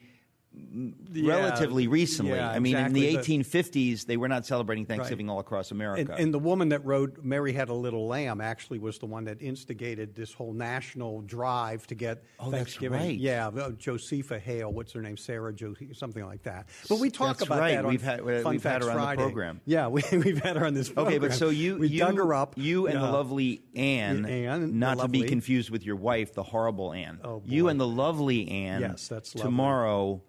[0.53, 1.29] Yeah.
[1.37, 2.33] relatively recently.
[2.33, 3.07] Yeah, I mean, exactly.
[3.15, 6.13] in the 1850s, they were not celebrating Thanksgiving all across America.
[6.17, 9.41] and the woman that wrote "Mary Had a Little Lamb" actually was the one that
[9.41, 12.99] instigated this whole national drive to get Oh, Thanksgiving.
[12.99, 13.17] right.
[13.17, 15.15] Yeah, uh, Josepha Hale, what's her name?
[15.15, 16.67] Sarah Jo, something like that.
[16.89, 17.75] But we talk That's about right.
[17.75, 17.85] that.
[17.85, 19.61] On We've had- uh, Fun we've had Facts her on the program.
[19.65, 20.89] Yeah, we, we've had her on this.
[20.89, 21.07] program.
[21.07, 22.55] Okay, but so you, we you dug her up.
[22.57, 26.91] You and the lovely Anne, Anne, not to be confused with your wife, the horrible
[26.93, 27.19] Anne.
[27.23, 28.81] Oh, You and the lovely Anne.
[28.81, 29.47] Yes, that's lovely.
[29.47, 30.21] tomorrow.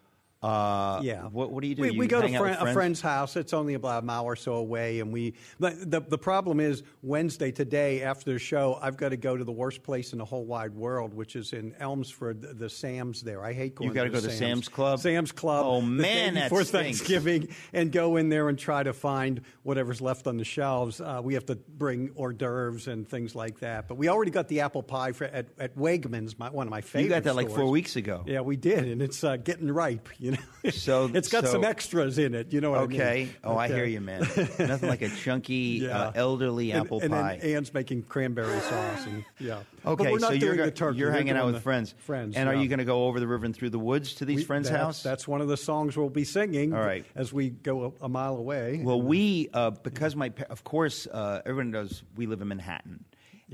[0.43, 1.23] Uh, Yeah.
[1.25, 1.83] What, what do you do?
[1.83, 3.37] We, you we go to friend, a friend's house.
[3.37, 5.35] It's only about a mile or so away, and we.
[5.61, 9.45] But the the problem is Wednesday today after the show, I've got to go to
[9.45, 13.23] the worst place in the whole wide world, which is in Elmsford, the, the Sam's
[13.23, 13.45] there.
[13.45, 13.89] I hate going.
[13.91, 14.39] You gotta to go to Sam's.
[14.39, 15.01] Sam's Club?
[15.01, 15.65] Sam's Club.
[15.67, 16.65] Oh, man, before.
[16.65, 21.01] Thanksgiving, and go in there and try to find whatever's left on the shelves.
[21.01, 23.89] Uh, we have to bring hors d'oeuvres and things like that.
[23.89, 26.81] But we already got the apple pie for, at at Wegmans, my, one of my
[26.81, 27.05] favorite.
[27.05, 28.25] You got that like four weeks ago.
[28.27, 30.09] Yeah, we did, and it's uh, getting ripe.
[30.19, 32.53] You know, So- it's got so- some extras in it.
[32.53, 33.01] You know what I mean?
[33.01, 33.29] Okay.
[33.45, 34.21] Oh, I hear you, man.
[34.59, 35.99] Nothing like a chunky, Yeah.
[36.09, 37.39] uh, elderly And- apple and pie.
[37.41, 39.61] then Anne's making cranberry sauce, and yeah.
[39.85, 40.99] Okay, but we're not so doing you're, the turkey.
[40.99, 41.95] you're We're hanging out with friends.
[41.99, 44.25] Friends, And are you going to go over the river and through the woods to
[44.25, 45.03] these We- friends' that's- house?
[45.03, 46.73] That's one of the songs we'll be singing.
[46.75, 47.05] All right.
[47.15, 48.81] As we go a, a mile away.
[48.83, 53.05] Well, we uh, because my of course uh, everyone knows we live in Manhattan,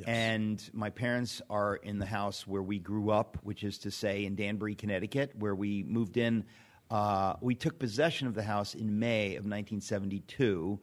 [0.06, 4.24] and my parents are in the house where we grew up, which is to say
[4.24, 6.44] in Danbury, Connecticut, where we moved in.
[6.90, 10.78] Uh, we took possession of the house in May of 1972,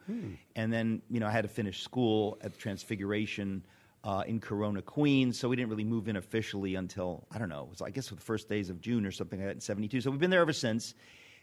[0.55, 3.65] and then you know I had to finish school at Transfiguration.
[4.03, 7.63] Uh, in Corona, Queens, so we didn't really move in officially until I don't know.
[7.63, 10.01] It was I guess the first days of June or something like that in '72.
[10.01, 10.93] So we've been there ever since,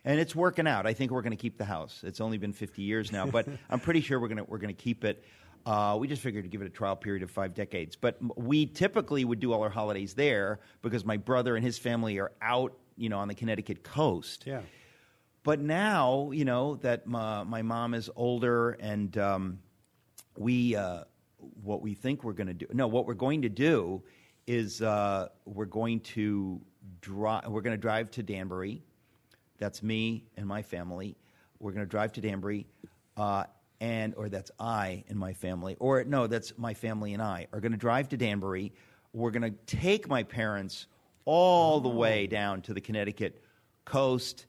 [0.04, 0.86] and it's working out.
[0.86, 2.02] I think we're going to keep the house.
[2.04, 4.74] It's only been 50 years now, but I'm pretty sure we're going to we're going
[4.74, 5.24] to keep it.
[5.64, 7.96] Uh, we just figured to give it a trial period of five decades.
[7.96, 12.18] But we typically would do all our holidays there because my brother and his family
[12.18, 14.44] are out, you know, on the Connecticut coast.
[14.46, 14.60] yeah.
[15.44, 19.58] But now, you know, that my, my mom is older and um,
[20.36, 21.04] we, uh,
[21.62, 24.02] what we think we're going to do, no, what we're going to do
[24.46, 26.60] is uh, we're going to
[27.00, 28.82] drive, we're going to drive to Danbury.
[29.58, 31.16] That's me and my family.
[31.58, 32.66] We're going to drive to Danbury.
[33.16, 33.44] Uh,
[33.80, 37.58] and, or that's I and my family, or no, that's my family and I are
[37.58, 38.72] going to drive to Danbury.
[39.12, 40.86] We're going to take my parents
[41.24, 43.42] all the way down to the Connecticut
[43.84, 44.46] coast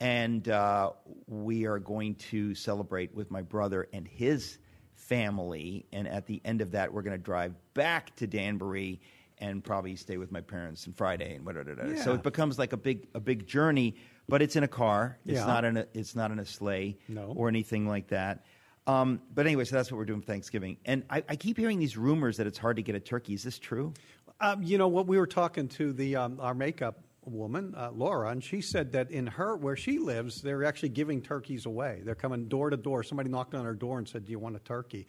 [0.00, 0.90] and uh,
[1.28, 4.58] we are going to celebrate with my brother and his
[4.96, 5.86] family.
[5.92, 9.00] And at the end of that, we're going to drive back to Danbury
[9.38, 11.76] and probably stay with my parents on Friday and whatever.
[11.96, 12.16] So Yeah.
[12.16, 13.94] it becomes like a big a big journey,
[14.28, 15.18] but it's in a car.
[15.24, 15.46] It's Yeah.
[15.46, 17.32] not in a it's not in a sleigh No.
[17.36, 18.44] or anything like that.
[18.88, 20.76] Um, but anyway, so that's what we're doing for Thanksgiving.
[20.84, 23.34] And I, I keep hearing these rumors that it's hard to get a turkey.
[23.34, 23.94] Is this true?
[24.42, 25.06] Um, you know what?
[25.06, 29.12] We were talking to the um, our makeup woman, uh, Laura, and she said that
[29.12, 32.00] in her where she lives, they're actually giving turkeys away.
[32.04, 33.04] They're coming door to door.
[33.04, 35.06] Somebody knocked on her door and said, "Do you want a turkey?"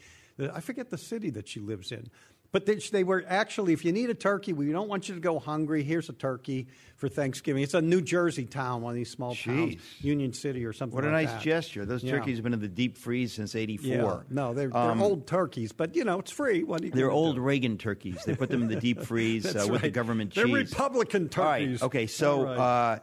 [0.54, 2.10] I forget the city that she lives in.
[2.54, 5.20] But they, they were actually, if you need a turkey, we don't want you to
[5.20, 5.82] go hungry.
[5.84, 7.64] Here's a turkey for Thanksgiving.
[7.64, 10.94] It's a New Jersey town, one of these small towns, Union City or something.
[10.96, 11.42] What a like nice that.
[11.42, 11.84] gesture.
[11.84, 12.12] Those Yeah.
[12.12, 13.88] turkeys have been in the deep freeze since '84.
[13.92, 14.20] Yeah.
[14.30, 16.62] No, they're, they're Um, old turkeys, but you know it's free.
[16.64, 17.42] What are you They're old do?
[17.42, 18.24] Reagan turkeys.
[18.24, 19.94] They put them in the deep freeze uh, with the right.
[19.94, 20.70] government They're cheese.
[20.72, 21.60] Republican All right.
[21.62, 21.82] turkeys.
[21.82, 22.06] Okay.
[22.06, 22.58] So, right.
[22.60, 23.00] uh,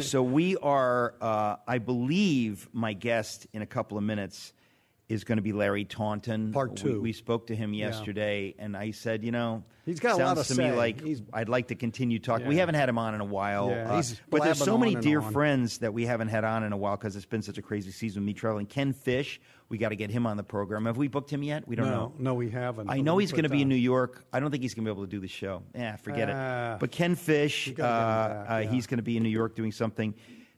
[0.00, 1.14] so we are.
[1.20, 4.52] Uh, I believe my guest in a couple of minutes
[5.08, 6.52] is going to be Larry Taunton.
[6.52, 7.00] Part We- two.
[7.00, 10.46] We, spoke to him yesterday, and I said, you know, He's got a sounds lot
[10.46, 12.46] to to me like He's- I'd like to continue talking.
[12.46, 14.94] We haven't had him on in a while, Yeah, uh, he's but there's so many
[14.96, 15.32] dear on.
[15.32, 17.90] friends that we haven't had on in a while because it's been such a crazy
[17.90, 18.20] season.
[18.22, 18.66] with Me traveling.
[18.66, 19.40] Ken Fish,
[19.70, 20.84] we got to get him on the program.
[20.84, 21.66] Have we booked him yet?
[21.66, 22.12] We don't no, know.
[22.18, 22.90] no, we haven't.
[22.90, 24.26] I know he's going to be in New York.
[24.30, 25.62] I don't think he's going to be able to do the show.
[25.74, 26.74] Yeah, forget Ah.
[26.74, 26.80] it.
[26.80, 27.88] But Ken Fish, uh, gotta
[28.28, 28.70] get him back, uh, yeah.
[28.70, 30.12] he's going to be in New York doing something.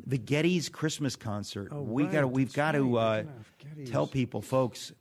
[0.07, 1.68] The Getty's Christmas concert.
[1.70, 2.30] Oh, we right, got.
[2.30, 3.90] We've got to uh, gonna have Getty's.
[3.90, 4.92] tell people, folks,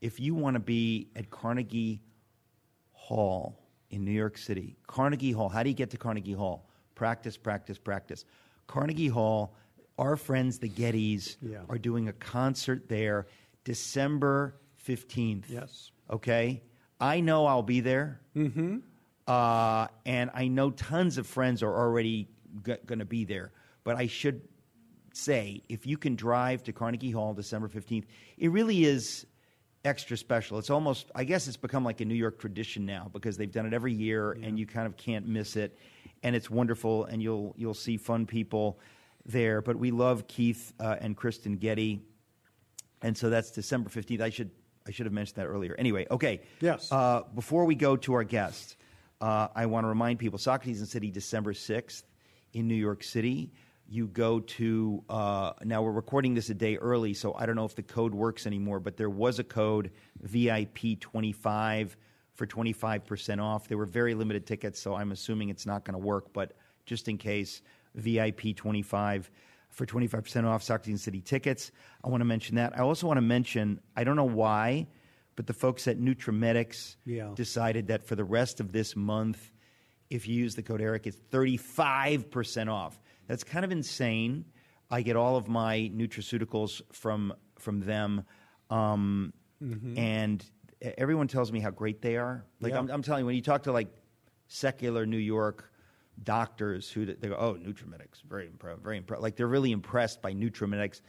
[0.00, 2.02] if you want to be at Carnegie
[2.92, 3.58] Hall
[3.90, 5.48] in New York City, Carnegie Hall.
[5.48, 6.68] How do you get to Carnegie Hall?
[6.94, 8.24] Practice, practice, practice.
[8.66, 9.54] Carnegie Hall.
[9.98, 11.60] Our friends, the Gettys, Yeah.
[11.70, 13.26] are doing a concert there
[13.64, 14.54] December
[14.86, 15.44] 15th.
[15.48, 15.90] Yes.
[16.10, 16.62] Okay?
[17.00, 18.20] I know I'll be there.
[18.36, 18.78] Mm-hmm.
[19.26, 22.28] Uh, and I know tons of friends are already
[22.64, 23.52] g- going to be there.
[23.86, 24.42] But I should
[25.14, 28.04] say, if you can drive to Carnegie Hall December 15th,
[28.36, 29.26] it really is
[29.84, 30.58] extra special.
[30.58, 33.64] It's almost, I guess it's become like a New York tradition now because they've done
[33.64, 35.78] it every year and you kind of can't miss it.
[36.24, 38.80] And it's wonderful and you'll, you'll see fun people
[39.24, 39.62] there.
[39.62, 42.02] But we love Keith uh, and Kristen Getty.
[43.02, 44.20] And so that's December 15th.
[44.20, 44.50] I should,
[44.84, 45.76] I should have mentioned that earlier.
[45.78, 46.40] Anyway, okay.
[46.60, 46.90] Yes.
[46.90, 48.78] Uh, before we go to our guest,
[49.20, 52.02] uh, I want to remind people Socrates and City, December 6th
[52.52, 53.52] in New York City.
[53.88, 57.64] You go to, uh, now we're recording this a day early, so I don't know
[57.64, 59.92] if the code works anymore, but there was a code
[60.24, 61.94] VIP25
[62.34, 63.68] for 25% off.
[63.68, 67.08] There were very limited tickets, so I'm assuming it's not going to work, but just
[67.08, 67.62] in case,
[67.96, 69.28] VIP25
[69.70, 71.70] for 25% off and City tickets.
[72.02, 72.76] I want to mention that.
[72.76, 74.88] I also want to mention, I don't know why,
[75.36, 77.30] but the folks at Nutramedix Yeah.
[77.34, 79.52] decided that for the rest of this month,
[80.10, 83.00] if you use the code Eric, it's 35% off.
[83.26, 84.44] That's kind of insane.
[84.90, 88.24] I get all of my nutraceuticals from from them,
[88.70, 89.32] um,
[89.96, 90.44] and
[90.98, 92.44] everyone tells me how great they are.
[92.60, 92.78] Like Yeah.
[92.80, 93.88] I'm, I'm telling you, when you talk to like
[94.48, 95.72] secular New York
[96.22, 99.22] doctors who they go, oh, Nutramedix, very impressed, very impressed.
[99.22, 101.00] Like they're really impressed by Nutramedix,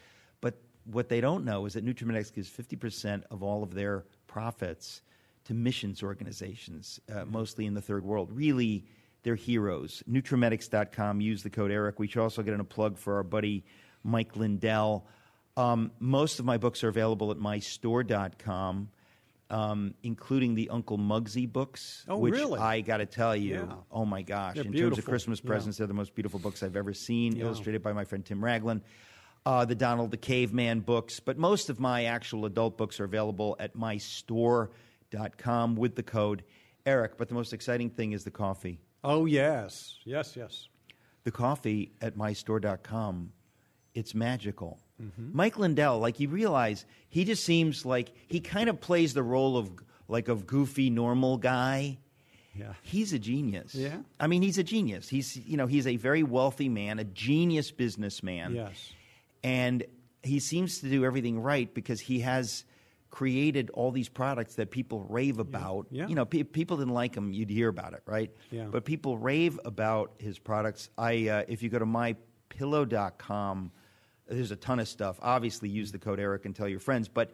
[0.41, 0.55] but
[0.85, 5.01] what they don't know is that Nutramedix gives 50% of all of their profits
[5.45, 8.29] to missions organizations, uh, mostly in the third world.
[8.31, 8.85] Really,
[9.27, 10.01] they're heroes.
[10.09, 11.19] Nutramedix.com.
[11.19, 11.99] Use the code Eric.
[11.99, 13.65] We should also get in a plug for our buddy
[14.01, 15.05] Mike Lindell.
[15.57, 18.87] Um, most of my books are available at mystore.com,
[19.49, 22.57] um, including the Uncle Mugsy books, Oh, which really?
[22.57, 23.75] I got to tell you, Yeah.
[23.91, 25.11] oh my gosh, They're in terms of beautiful.
[25.11, 25.47] Christmas Yeah.
[25.49, 27.43] presents, they're the most beautiful books I've ever seen, Yeah.
[27.47, 28.79] illustrated by my friend Tim Raglin.
[29.45, 33.57] Uh, the Donald the Caveman books, but most of my actual adult books are available
[33.59, 36.45] at mystore.com with the code
[36.85, 37.17] Eric.
[37.17, 38.79] But the most exciting thing is the coffee.
[39.07, 39.95] Oh, yes.
[40.03, 40.67] Yes, yes.
[41.23, 43.31] The coffee at mystore.com,
[43.93, 44.79] it's magical.
[45.01, 45.29] Mm-hmm.
[45.33, 49.57] Mike Lindell, like you realize, he just seems like he kind of plays the role
[49.57, 49.71] of
[50.07, 51.97] like of goofy normal guy.
[52.53, 52.73] Yeah.
[52.81, 53.75] He's a genius.
[53.75, 53.97] Yeah?
[54.19, 55.07] I mean, he's a genius.
[55.07, 58.55] He's you know, he's a very wealthy man, a genius businessman.
[58.55, 58.91] Yes.
[59.43, 59.83] And
[60.23, 62.65] he seems to do everything right because he has
[63.17, 65.87] created all these products that people rave about.
[65.89, 66.07] Yeah.
[66.07, 68.29] You know, pe- people didn't like him, you'd hear about it, right?
[68.51, 68.65] Yeah.
[68.69, 70.91] But people rave about his products.
[70.99, 73.71] I uh, if you go to mypillow.com,
[74.27, 75.17] there's a ton of stuff.
[75.19, 77.31] Obviously, use the code Eric and tell your friends, but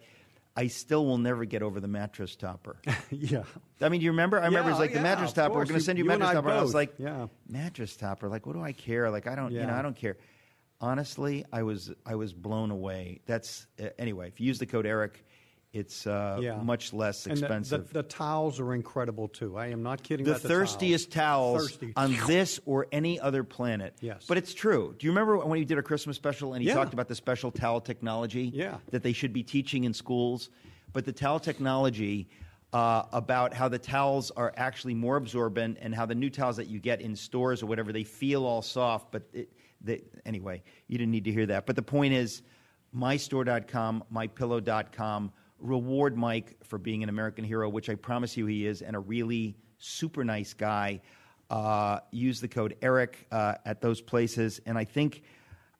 [0.56, 2.76] I still will never get over the mattress topper.
[3.10, 3.42] yeah.
[3.82, 4.40] I mean, do you remember?
[4.40, 5.54] I remember Yeah, it's like yeah, the mattress topper.
[5.54, 6.48] We're going to send you, a you and mattress I topper.
[6.48, 7.26] And I was like, Yeah.
[7.46, 8.30] mattress topper.
[8.30, 9.10] Like, what do I care?
[9.10, 9.60] Like, I don't, yeah.
[9.60, 10.16] you know, I don't care.
[10.80, 13.20] Honestly, I was, I was blown away.
[13.26, 14.28] That's uh, anyway.
[14.28, 15.22] If you use the code Eric,
[15.74, 16.56] it's uh, Yeah.
[16.62, 17.88] much less And the- expensive.
[17.88, 19.58] The, the, towels are incredible, too.
[19.58, 21.92] I am not kidding the about the thirstiest towels, Thirsty.
[21.96, 23.94] on this or any other planet.
[24.00, 24.24] Yes.
[24.28, 24.94] But it's true.
[24.98, 26.74] Do you remember when he did a Christmas special and he Yeah.
[26.74, 28.78] talked about the special towel technology Yeah.
[28.90, 30.48] that they should be teaching in schools?
[30.92, 32.28] But the towel technology
[32.72, 36.66] uh, about how the towels are actually more absorbent and how the new towels that
[36.66, 39.12] you get in stores or whatever, they feel all soft.
[39.12, 39.48] But it,
[39.80, 41.66] they, anyway, you didn't need to hear that.
[41.66, 42.42] But the point is,
[42.96, 45.32] mystore.com, mypillow.com.
[45.64, 48.98] Reward Mike for being an American hero, which I promise you he is, and a
[48.98, 51.00] really super nice guy.
[51.48, 54.60] Uh, use the code Eric uh, at those places.
[54.66, 55.22] And I think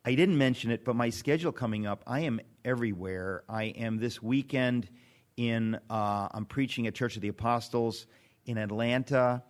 [0.05, 3.45] I didn't mention it, but my schedule coming up, I am everywhere.
[3.47, 4.89] I am this weekend
[5.37, 8.07] in, uh, I'm preaching at Church of the Apostles
[8.47, 9.43] in Atlanta.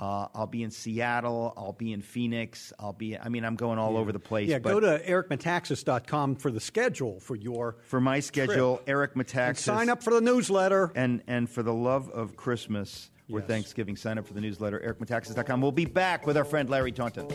[0.00, 1.52] Uh, I'll be in Seattle.
[1.58, 2.72] I'll be in Phoenix.
[2.78, 4.48] I'll be, I mean, I'm going all over the place.
[4.48, 7.76] Yeah, go to ericmetaxas.com for the schedule for your.
[7.84, 8.88] for my schedule, trip.
[8.88, 9.58] Eric Metaxas.
[9.58, 10.90] sign up for the newsletter.
[10.94, 13.48] And, and for the love of Christmas or Yes.
[13.48, 15.60] Thanksgiving, sign up for the newsletter, ericmetaxas.com.
[15.60, 17.28] We'll be back with our friend Larry Taunton.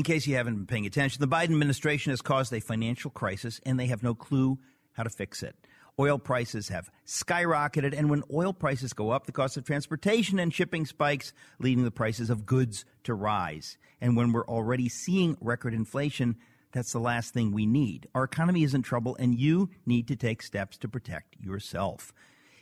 [0.00, 3.60] In case you haven't been paying attention, the Biden administration has caused a financial crisis
[3.66, 4.58] and they have no clue
[4.94, 5.54] how to fix it.
[5.98, 10.54] Oil prices have skyrocketed, and when oil prices go up, the cost of transportation and
[10.54, 13.76] shipping spikes, leading the prices of goods to rise.
[14.00, 16.36] And when we're already seeing record inflation,
[16.72, 18.08] that's the last thing we need.
[18.14, 22.14] Our economy is in trouble, and you need to take steps to protect yourself.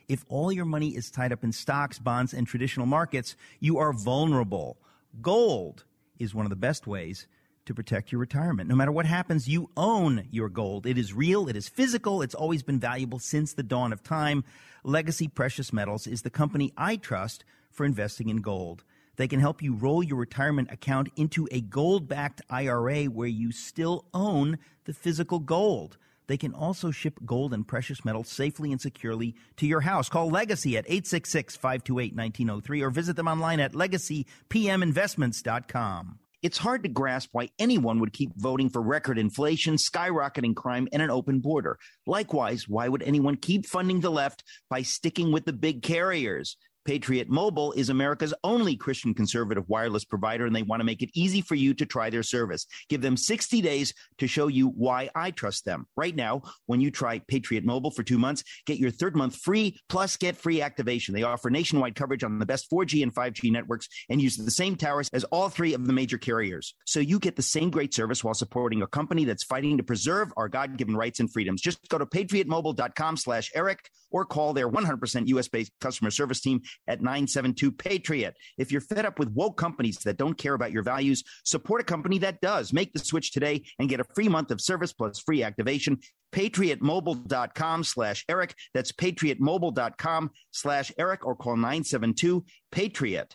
[0.09, 3.93] If all your money is tied up in stocks, bonds, and traditional markets, you are
[3.93, 4.79] vulnerable.
[5.23, 5.85] Gold
[6.19, 7.27] is one of the best ways
[7.67, 8.69] to protect your retirement.
[8.69, 10.87] No matter what happens, you own your gold.
[10.87, 14.43] It is real, it is physical, it's always been valuable since the dawn of time.
[14.85, 18.85] Legacy Precious Metals is the company I trust for investing in gold.
[19.17, 23.53] They can help you roll your retirement account into a gold backed IRA where you
[23.53, 25.99] still own the physical gold.
[26.29, 30.09] They can also ship gold and precious metals safely and securely to your house.
[30.09, 36.21] Call Legacy at 866 528 1903 or visit them online at legacypminvestments.com.
[36.41, 41.03] It's hard to grasp why anyone would keep voting for record inflation, skyrocketing crime, and
[41.03, 41.79] an open border.
[42.07, 46.57] Likewise, why would anyone keep funding the left by sticking with the big carriers?
[46.89, 51.11] Patriot Mobile is America's only Christian conservative wireless provider, and they want to make it
[51.13, 52.65] easy for you to try their service.
[52.89, 55.87] Give them 60 days to show you why I trust them.
[55.99, 59.79] Right now, when you try Patriot Mobile for two months, get your third month free,
[59.91, 61.15] plus get free activation.
[61.15, 64.75] They offer nationwide coverage on the best 4G and 5G networks and use the same
[64.75, 66.75] towers as all three of the major carriers.
[66.87, 70.33] So you get the same great service while supporting a company that's fighting to preserve
[70.39, 71.61] our God-given rights and freedoms.
[71.61, 77.01] Just go to patriotmobile.com slash Eric or call their 100% US-based customer service team at
[77.01, 78.37] 972 Patriot.
[78.57, 81.85] If you're fed up with woke companies that don't care about your values, support a
[81.85, 82.73] company that does.
[82.73, 85.99] Make the switch today and get a free month of service plus free activation.
[86.33, 88.55] PatriotMobile.com slash Eric.
[88.75, 93.35] That's PatriotMobile.com slash Eric or call 972 Patriot.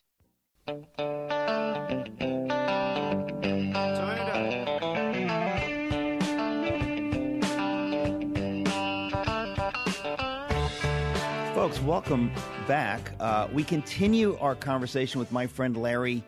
[11.86, 12.32] Welcome
[12.66, 13.12] back.
[13.20, 16.24] Uh, we continue our conversation with my friend Larry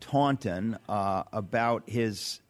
[0.00, 2.42] Taunton uh, about his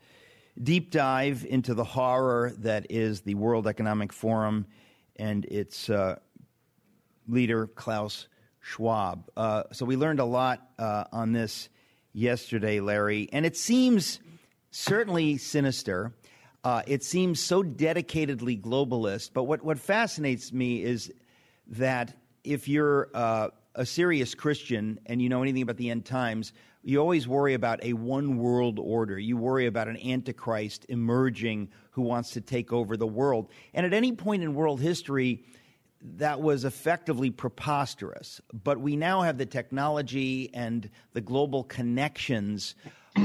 [0.61, 4.67] deep dive into the horror that is the World Economic Forum
[5.15, 6.17] and its uh,
[7.29, 8.27] leader, Klaus
[8.59, 9.31] Schwab.
[9.37, 11.69] Uh, so we learned a lot uh, on this
[12.13, 14.19] yesterday, Larry, and it seems
[14.73, 16.13] certainly sinister.
[16.65, 19.31] Uh, it seems so dedicatedly globalist.
[19.33, 21.13] But what, what fascinates me is
[21.69, 22.17] that
[22.49, 26.99] if you're uh, a serious Christian and you know anything about the end times, you
[26.99, 29.19] always worry about a one world order.
[29.19, 33.51] You worry about an antichrist emerging who wants to take over the world.
[33.75, 35.45] And at any point in world history,
[36.01, 38.41] that was effectively preposterous.
[38.53, 42.75] But we now have the technology and the global connections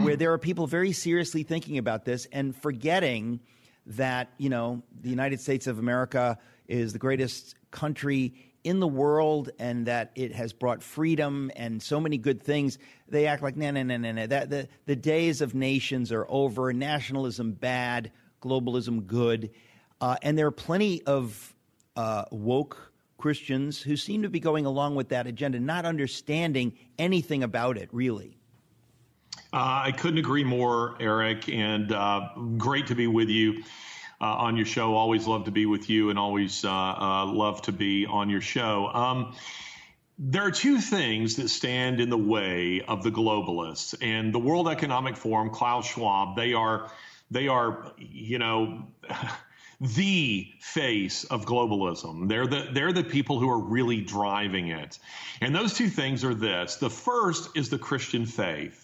[0.01, 3.39] where there are people very seriously thinking about this and forgetting
[3.85, 8.33] that, you know, the United States of America is the greatest country
[8.63, 13.27] in the world and that it has brought freedom and so many good things, they
[13.27, 14.27] act like, no, no, no, no, no.
[14.27, 16.71] The, the days of nations are over.
[16.73, 18.11] Nationalism bad,
[18.41, 19.51] globalism good.
[19.99, 21.53] Uh, and there are plenty of
[21.95, 27.43] uh, woke Christians who seem to be going along with that agenda, not understanding anything
[27.43, 28.37] about it, really.
[29.53, 33.63] Uh, I couldn't agree more, Eric, and uh, great to be with you
[34.23, 34.95] uh, on your show.
[34.95, 38.39] Always love to be with you and always uh, uh, love to be on your
[38.39, 38.87] show.
[38.87, 39.35] Um,
[40.17, 44.69] there are two things that stand in the way of the globalists and the World
[44.69, 46.37] Economic Forum, Klaus Schwab.
[46.37, 46.89] They are,
[47.31, 48.87] they are, you know,
[49.81, 52.29] the face of globalism.
[52.29, 54.97] They're the they're the people who are really driving it.
[55.41, 56.77] And those two things are this.
[56.77, 58.79] The first is the Christian faith.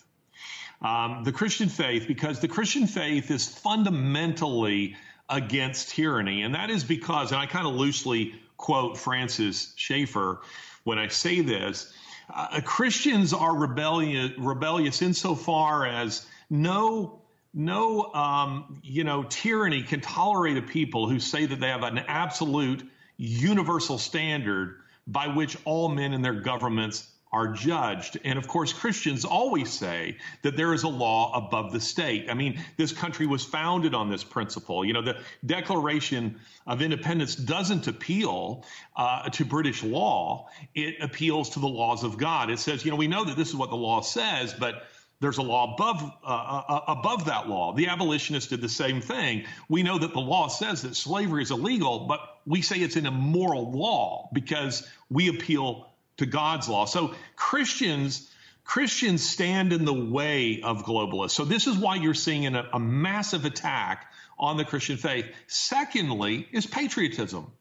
[0.82, 4.96] Um, the Christian faith, because the Christian faith is fundamentally
[5.30, 6.42] against tyranny.
[6.42, 10.42] And that is because, and I kind of loosely quote Francis Schaeffer
[10.84, 11.94] when I say this,
[12.34, 17.22] uh, Christians are rebellious, rebellious insofar as no,
[17.54, 22.00] no, um, you know, tyranny can tolerate a people who say that they have an
[22.00, 24.78] absolute universal standard
[25.08, 28.20] by which all men and their governments are judged.
[28.24, 32.28] And of course, Christians always say that there is a law above the state.
[32.30, 34.84] I mean, this country was founded on this principle.
[34.84, 38.66] You know, the Declaration of Independence doesn't appeal
[38.96, 42.50] uh, to British law, it appeals to the laws of God.
[42.50, 44.88] It says, you know, we know that this is what the law says, but
[45.22, 47.74] there's a law above uh, uh, above that law.
[47.74, 49.46] The abolitionists did the same thing.
[49.68, 53.06] We know that the law says that slavery is illegal, but we say it's an
[53.06, 55.89] immoral law because we appeal
[56.20, 56.86] to God's law.
[56.86, 58.30] So Christians
[58.64, 61.32] Christians stand in the way of globalists.
[61.32, 65.26] So this is why you're seeing a, a massive attack on the Christian faith.
[65.48, 67.52] Secondly, is patriotism.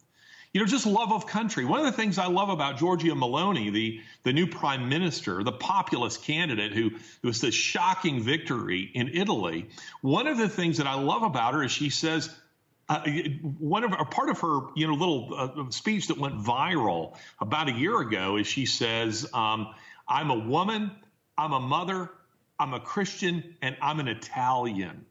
[0.53, 1.65] You know, just love of country.
[1.65, 5.53] One of the things I love about Giorgia Meloni, the, the new prime minister, the
[5.53, 6.91] populist candidate who,
[7.23, 9.71] who was this shocking victory in Italy,
[10.03, 12.29] one of the things that I love about her is she says,
[12.89, 13.03] uh,
[13.59, 17.68] one of a part of her you know little uh, speech that went viral about
[17.68, 19.74] a year ago is she says um,
[20.09, 20.91] i'm a woman
[21.36, 22.11] i'm a mother
[22.59, 25.05] i'm a christian and i'm an italian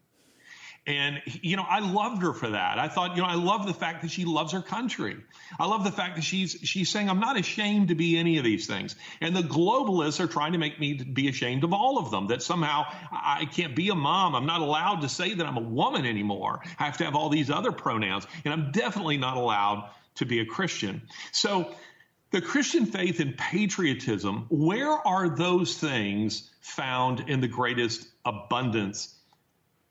[0.87, 2.79] And, you know, I loved her for that.
[2.79, 5.17] I thought, you know, I love the fact that she loves her country.
[5.59, 8.45] I love the fact that she's, she's saying, I'm not ashamed to be any of
[8.45, 8.95] these things.
[9.19, 12.41] And the globalists are trying to make me be ashamed of all of them, that
[12.41, 14.33] somehow I can't be a mom.
[14.33, 16.61] I'm not allowed to say that I'm a woman anymore.
[16.79, 18.25] I have to have all these other pronouns.
[18.45, 21.01] And I'm definitely not allowed to be a Christian.
[21.33, 21.75] So
[22.31, 29.13] the Christian faith and patriotism, where are those things found in the greatest abundance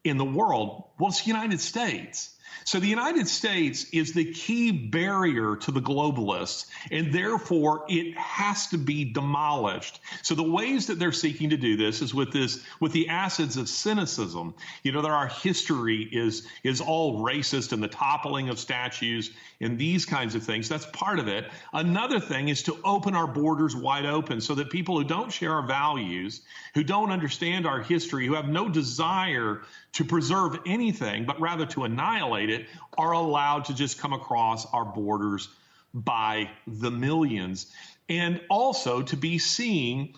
[0.09, 0.85] in the world?
[0.99, 2.36] Well, it's the United States.
[2.65, 8.67] So the United States is the key barrier to the globalists, and therefore it has
[8.69, 10.01] to be demolished.
[10.23, 13.57] So the ways that they're seeking to do this is with this with the acids
[13.57, 14.55] of cynicism.
[14.83, 19.31] You know that our history is is all racist and the toppling of statues
[19.61, 20.69] and these kinds of things.
[20.69, 21.51] That's part of it.
[21.73, 25.53] Another thing is to open our borders wide open so that people who don't share
[25.53, 26.43] our values,
[26.75, 31.85] who don't understand our history, who have no desire to preserve anything, but rather to
[31.85, 32.67] annihilate it,
[32.97, 35.49] are allowed to just come across our borders
[35.93, 37.73] by the millions.
[38.09, 40.15] And also to be seeing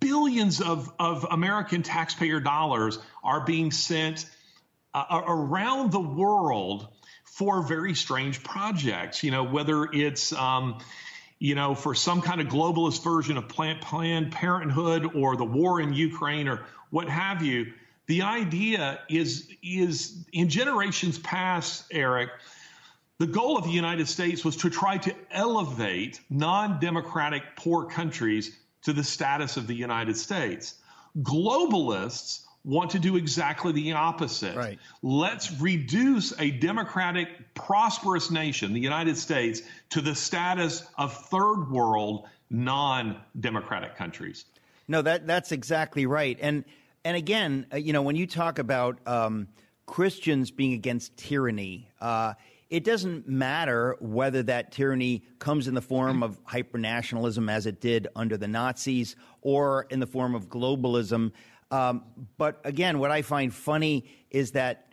[0.00, 4.28] billions of, of American taxpayer dollars are being sent
[4.94, 6.88] uh, around the world
[7.24, 9.22] for very strange projects.
[9.22, 10.78] You know, whether it's, um,
[11.38, 15.92] you know, for some kind of globalist version of Planned Parenthood or the war in
[15.92, 17.72] Ukraine or what have you
[18.06, 22.30] the idea is is in generations past, Eric,
[23.18, 28.92] the goal of the United States was to try to elevate non-democratic poor countries to
[28.92, 30.74] the status of the United States.
[31.20, 34.56] Globalists want to do exactly the opposite.
[34.56, 34.78] Right.
[35.02, 42.26] Let's reduce a democratic, prosperous nation, the United States, to the status of third world,
[42.50, 44.44] non democratic countries.
[44.88, 46.36] No, that, that's exactly right.
[46.40, 46.64] And
[47.06, 49.46] and again, uh, you know, when you talk about um,
[49.86, 52.34] Christians being against tyranny, uh,
[52.68, 58.08] it doesn't matter whether that tyranny comes in the form of hypernationalism, as it did
[58.16, 61.30] under the Nazis, or in the form of globalism.
[61.70, 62.02] Um,
[62.38, 64.92] but again, what I find funny is that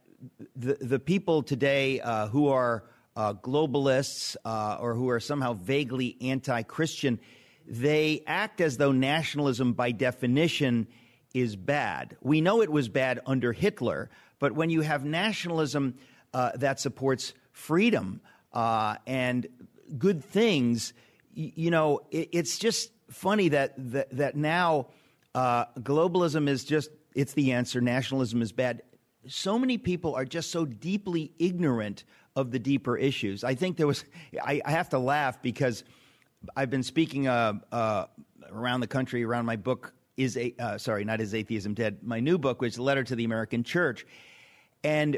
[0.56, 2.84] the, the people today uh, who are
[3.16, 7.20] uh, globalists uh, or who are somehow vaguely anti Christian,
[7.66, 10.88] they act as though nationalism, by definition,
[11.34, 12.16] is bad.
[12.22, 14.10] We know it was bad under Hitler,
[14.40, 15.96] but when you have nationalism
[16.34, 18.22] uh, that supports freedom
[18.52, 19.48] uh, and
[19.98, 20.94] good things,
[21.36, 24.88] y- you know, it, it's just funny that that, that now
[25.36, 27.82] uh, globalism is just it's the answer.
[27.82, 28.82] Nationalism is bad.
[29.28, 32.04] So many people are just so deeply ignorant
[32.36, 33.44] of the deeper issues.
[33.44, 34.04] I think there was.
[34.42, 35.84] I, I have to laugh because
[36.56, 38.06] I've been speaking uh, uh,
[38.52, 42.00] around the country around my book is a uh, sorry, not is atheism dead?
[42.04, 44.06] My new book, which is a letter to the American Church,
[44.84, 45.18] and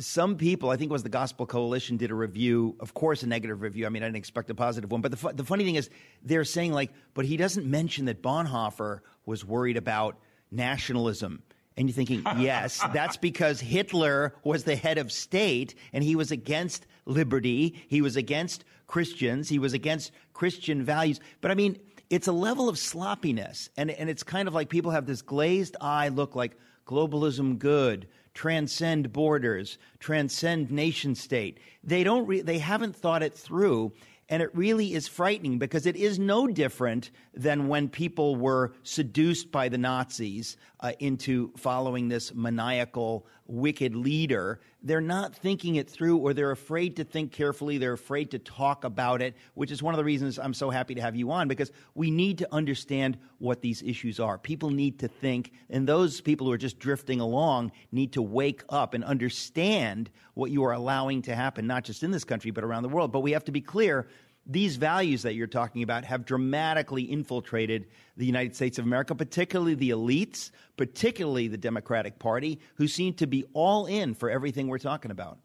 [0.00, 2.76] some people, I think it was the Gospel Coalition, did a review.
[2.80, 3.86] Of course, a negative review.
[3.86, 5.00] I mean, I didn't expect a positive one.
[5.00, 5.88] But the, fu- the funny thing is,
[6.22, 10.18] they're saying like, but he doesn't mention that Bonhoeffer was worried about
[10.50, 11.42] nationalism.
[11.76, 16.32] And you're thinking, yes, that's because Hitler was the head of state and he was
[16.32, 17.80] against liberty.
[17.88, 19.48] He was against Christians.
[19.48, 21.20] He was against Christian values.
[21.40, 21.78] But I mean,
[22.14, 23.68] it's a level of sloppiness.
[23.76, 26.56] And, and it's kind of like people have this glazed eye look like
[26.86, 31.58] globalism good, transcend borders, transcend nation state.
[31.82, 33.94] They don't re- they haven't thought it through.
[34.28, 39.50] And it really is frightening because it is no different than when people were seduced
[39.50, 44.60] by the Nazis uh, into following this maniacal, wicked leader.
[44.82, 47.78] They're not thinking it through or they're afraid to think carefully.
[47.78, 50.94] They're afraid to talk about it, which is one of the reasons I'm so happy
[50.94, 54.38] to have you on because we need to understand what these issues are.
[54.38, 58.62] People need to think, and those people who are just drifting along need to wake
[58.68, 62.64] up and understand what you are allowing to happen, not just in this country, but
[62.64, 63.12] around the world.
[63.12, 64.08] But we have to be clear
[64.46, 67.86] these values that you're talking about have dramatically infiltrated
[68.16, 73.26] the United States of America, particularly the elites, particularly the Democratic Party, who seem to
[73.26, 75.38] be all in for everything we're talking about.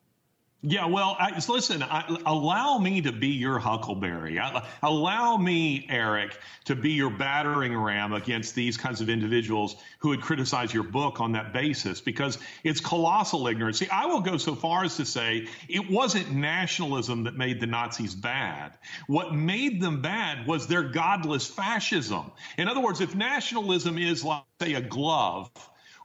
[0.62, 4.42] Yeah, well, I, listen, I, allow me to be your huckleberry.
[4.42, 10.10] I, allow me, Eric, to be your battering ram against these kinds of individuals who
[10.10, 13.80] would criticize your book on that basis because it's colossal ignorance.
[13.80, 17.68] See, I will go so far as to say it wasn't nationalism that made the
[17.68, 18.78] Nazis bad.
[19.08, 22.32] What made them bad was their godless fascism.
[22.58, 25.50] In other words, if nationalism is, like, say, a glove,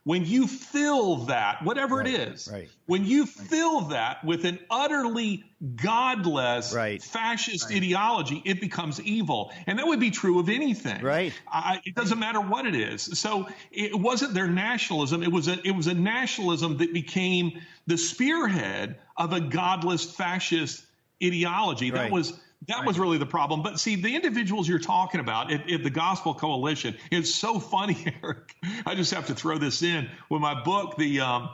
[0.05, 2.69] when you fill that, whatever Right, it is, right.
[2.87, 5.45] when you fill that with an utterly
[5.77, 7.03] godless Right.
[7.03, 9.51] fascist ideology, it becomes evil.
[9.67, 11.03] And that would be true of anything.
[11.03, 11.33] Right.
[11.51, 13.19] I, it doesn't matter what it is.
[13.19, 15.23] So it wasn't their nationalism.
[15.23, 20.85] It was a it was a nationalism that became the spearhead of a godless fascist
[21.23, 21.91] ideology.
[21.91, 22.39] That was
[22.69, 23.63] that was really the problem.
[23.63, 27.97] But see, the individuals you're talking about at, at the Gospel Coalition, it's so funny,
[28.23, 28.55] Eric.
[28.87, 30.09] I just have to throw this in.
[30.29, 31.51] When my book, the um,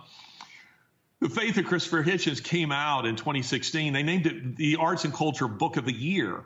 [1.20, 3.92] the Faith of Christopher Hitchens came out in 2016.
[3.92, 6.44] They named it the Arts and Culture Book of the Year.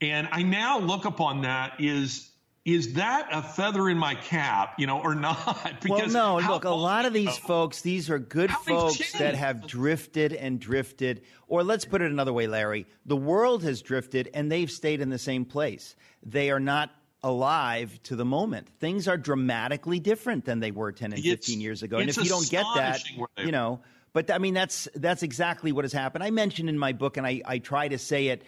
[0.00, 2.27] And I now look upon that is
[2.74, 5.84] is that a feather in my cap, you know, or not?
[5.88, 10.34] Well, no, look, a lot of these folks, these are good folks that have drifted
[10.34, 11.22] and drifted.
[11.46, 12.86] Or let's put it another way, Larry.
[13.06, 15.96] The world has drifted and they've stayed in the same place.
[16.22, 16.90] They are not
[17.22, 18.68] alive to the moment.
[18.80, 21.96] Things are dramatically different than they were 10 and It's- 15 years ago.
[21.98, 23.80] And if you don't get that, astonishing where they you know,
[24.12, 26.22] but I mean, that's, that's exactly what has happened.
[26.24, 28.42] I mentioned in my book, and I, I try to say it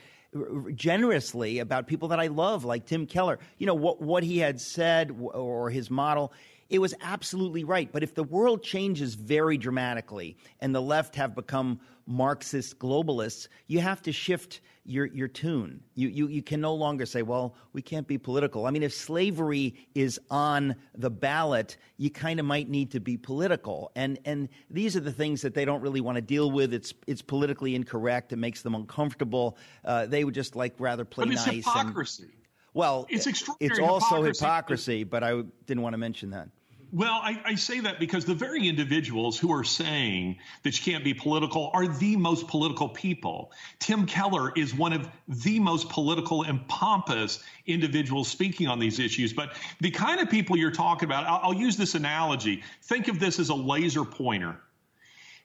[0.74, 3.38] generously about people that I love, like Tim Keller.
[3.58, 6.32] You know, what, what he had said or his model,
[6.70, 7.90] it was absolutely right.
[7.92, 13.80] But if the world changes very dramatically and the left have become Marxist globalists, you
[13.80, 15.80] have to shift your, your tune.
[15.94, 18.66] You, you, you can no longer say, well, we can't be political.
[18.66, 23.16] I mean, if slavery is on the ballot, you kind of might need to be
[23.16, 23.92] political.
[23.94, 26.72] And, and these are the things that they don't really want to deal with.
[26.74, 28.32] It's, it's politically incorrect.
[28.32, 29.56] It makes them uncomfortable.
[29.84, 31.54] Uh, they would just like rather play But it's nice.
[31.54, 32.30] and- hypocrisy.
[32.74, 34.38] well, It's extraordinary It's also hypocrisy.
[34.44, 36.48] hypocrisy, but I didn't want to mention that.
[36.92, 41.04] Well, I, I say that because the very individuals who are saying that you can't
[41.04, 43.52] be political are the most political people.
[43.78, 49.32] Tim Keller is one of the most political and pompous individuals speaking on these issues.
[49.32, 52.64] But the kind of people you're talking about, I'll, I'll use this analogy.
[52.82, 54.56] Think of this as a laser pointer.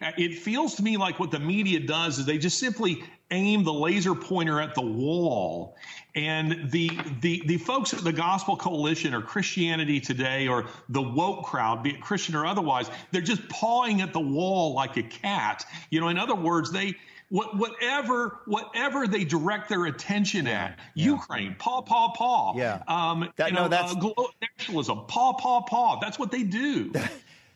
[0.01, 3.73] It feels to me like what the media does is they just simply aim the
[3.73, 5.75] laser pointer at the wall.
[6.15, 6.89] And the,
[7.19, 11.89] the, the folks at the Gospel Coalition or Christianity Today or the woke crowd, be
[11.91, 15.65] it Christian or otherwise, they're just pawing at the wall like a cat.
[15.89, 16.93] You know, in other words, they,
[17.29, 22.55] what, whatever, whatever they direct their attention at, Ukraine, paw, paw, paw.
[22.55, 22.81] Yeah.
[22.87, 25.99] Um, That- you no, know, that's- uh, glo- nationalism, paw, paw, paw.
[25.99, 26.91] That's what they do.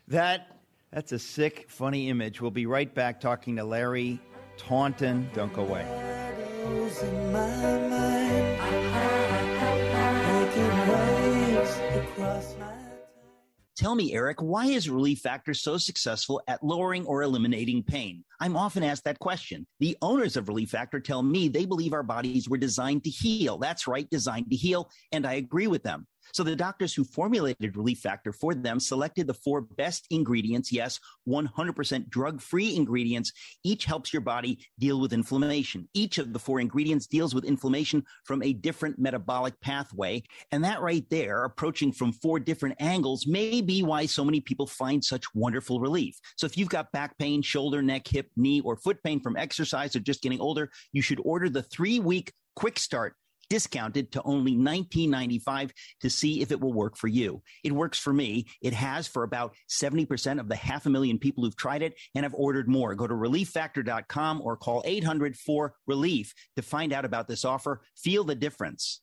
[0.10, 0.58] That
[0.92, 2.42] that's a sick, funny image.
[2.42, 4.20] We'll be right back talking to Larry
[4.58, 5.30] Taunton.
[5.36, 5.86] Don't go away.
[13.80, 18.26] Tell me, Eric, why is Relief Factor so successful at lowering or eliminating pain?
[18.42, 19.66] I'm often asked that question.
[19.80, 23.58] The owners of Relief Factor tell me they believe our bodies were designed to heal.
[23.58, 24.90] That's right, designed to heal.
[25.14, 26.08] And I agree with them.
[26.34, 30.72] So the doctors who formulated Relief Factor for them selected the four best ingredients.
[30.72, 33.32] Yes, 100% drug free ingredients.
[33.64, 35.88] Each helps your body deal with inflammation.
[35.94, 40.24] Each of the four ingredients deals with inflammation from a different metabolic pathway.
[40.52, 44.68] And that right there, approaching from four different angles, may be why so many people
[44.68, 46.20] find such wonderful relief.
[46.38, 49.96] So if you've got back pain, shoulder, neck, hip, knee, or foot pain from exercise
[49.96, 53.16] or just getting older, you should order the three week quick start
[53.50, 55.72] discounted to only $19.95
[56.02, 57.42] to see if it will work for you.
[57.64, 58.46] It works for me.
[58.62, 62.24] It has for about 70% of the half a million people who've tried it and
[62.24, 62.96] have ordered more.
[62.96, 67.82] Go to relieffactor.com or call 800 4 relief to find out about this offer.
[67.96, 69.02] Feel the difference.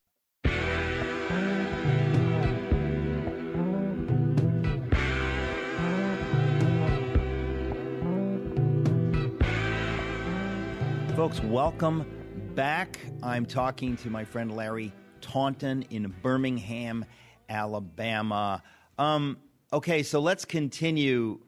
[11.17, 12.16] Folks, welcome
[12.57, 12.99] back.
[13.23, 14.91] I'm talking to my friend Larry
[15.21, 17.05] Taunton in Birmingham,
[17.51, 18.63] Alabama.
[18.99, 19.37] Um,
[19.75, 21.39] okay, so let's continue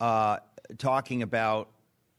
[0.00, 0.38] uh,
[0.76, 1.68] talking about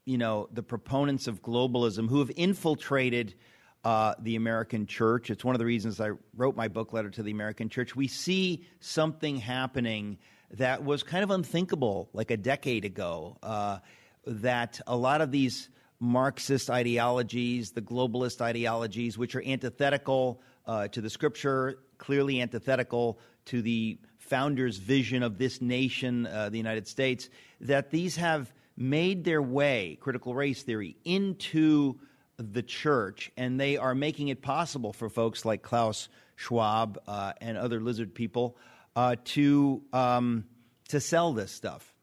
[0.05, 3.35] you know the proponents of globalism who have infiltrated
[3.83, 5.29] uh, the American church.
[5.29, 7.97] It's one of the reasons I wrote my book letter to the American church.
[7.97, 10.19] We see something happening
[10.51, 13.37] that was kind of unthinkable like a decade ago.
[13.43, 13.79] Uh,
[14.25, 15.67] that a lot of these
[15.99, 23.61] Marxist ideologies, the globalist ideologies, which are antithetical uh, to the scripture, clearly antithetical to
[23.61, 27.29] the founder's vision of this nation, uh, the United States,
[27.61, 31.97] that these have made their way, critical race theory, into
[32.37, 37.57] the church, and they are making it possible for folks like Klaus Schwab uh, and
[37.57, 38.55] other lizard people
[38.95, 40.45] uh, to um,
[40.89, 41.93] to sell this stuff.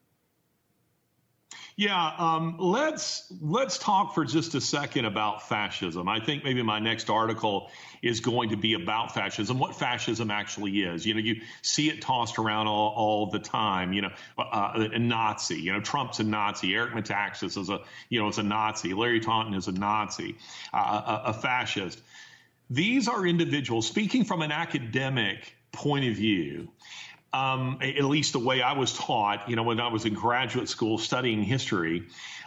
[1.76, 6.08] Yeah, um, let's let's talk for just a second about fascism.
[6.08, 7.68] I think maybe my next article
[8.00, 11.04] is going to be about fascism, what fascism actually is.
[11.04, 13.92] You know, you see it tossed around all, all the time.
[13.92, 15.56] You know, uh, a Nazi.
[15.56, 16.76] You know, Trump's a Nazi.
[16.76, 18.94] Eric Metaxas is a you know is a Nazi.
[18.94, 20.36] Larry Taunton is a Nazi,
[20.72, 22.00] uh, a, a fascist.
[22.70, 26.68] These are individuals speaking from an academic point of view
[27.34, 30.68] um, at least the way I was taught, you know, when I was in graduate
[30.68, 32.04] school studying history,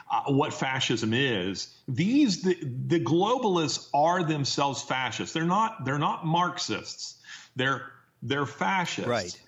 [0.10, 1.68] uh, what fascism is.
[1.90, 2.58] These the,
[2.88, 5.34] the globalists are themselves fascists.
[5.34, 7.16] They're not they're not Marxists.
[7.58, 7.92] They're
[8.24, 9.10] they're fascists.
[9.10, 9.42] Right.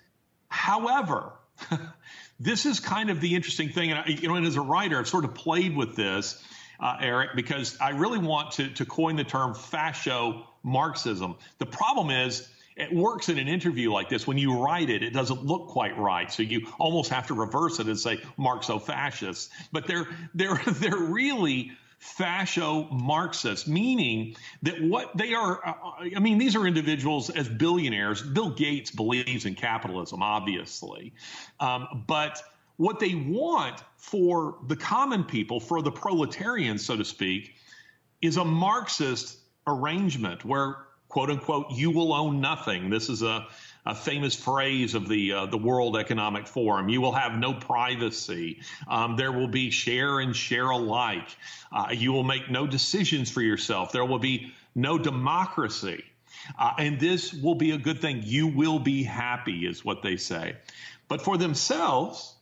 [0.48, 1.32] However,
[2.40, 4.98] this is kind of the interesting thing, and I, you know, and as a writer,
[4.98, 6.44] I've sort of played with this.
[6.78, 11.36] Uh, Eric, because I really want to, to coin the term fascio Marxism.
[11.58, 12.48] The problem is
[12.80, 14.26] it works in an interview like this.
[14.26, 16.30] When you write it, it doesn't look quite right.
[16.32, 19.50] So you almost have to reverse it and say Marxo-fascist.
[19.72, 25.74] But they're they're they're really fascio Marxists, meaning that what they are, uh,
[26.16, 28.22] I mean, these are individuals as billionaires.
[28.22, 31.12] Bill Gates believes in capitalism, obviously.
[31.60, 32.42] Um, but
[32.78, 37.54] what they want for the common people, for the proletarians, so to speak,
[38.22, 42.88] is a Marxist arrangement where quote unquote, you will own nothing.
[42.88, 43.46] This is a,
[43.84, 46.88] a famous phrase of the uh, the World Economic Forum.
[46.88, 48.60] You will have no privacy.
[48.88, 51.28] Um, there will be share and share alike.
[51.70, 53.92] Uh, you will make no decisions for yourself.
[53.92, 56.04] There will be no democracy.
[56.58, 58.22] Uh, and this will be a good thing.
[58.24, 60.56] You will be happy, is what they say.
[61.08, 62.34] But for themselves,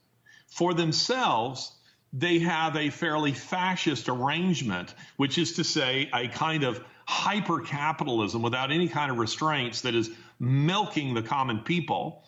[0.46, 1.72] for themselves,
[2.12, 8.42] they have a fairly fascist arrangement, which is to say, a kind of hyper capitalism
[8.42, 12.22] without any kind of restraints that is milking the common people.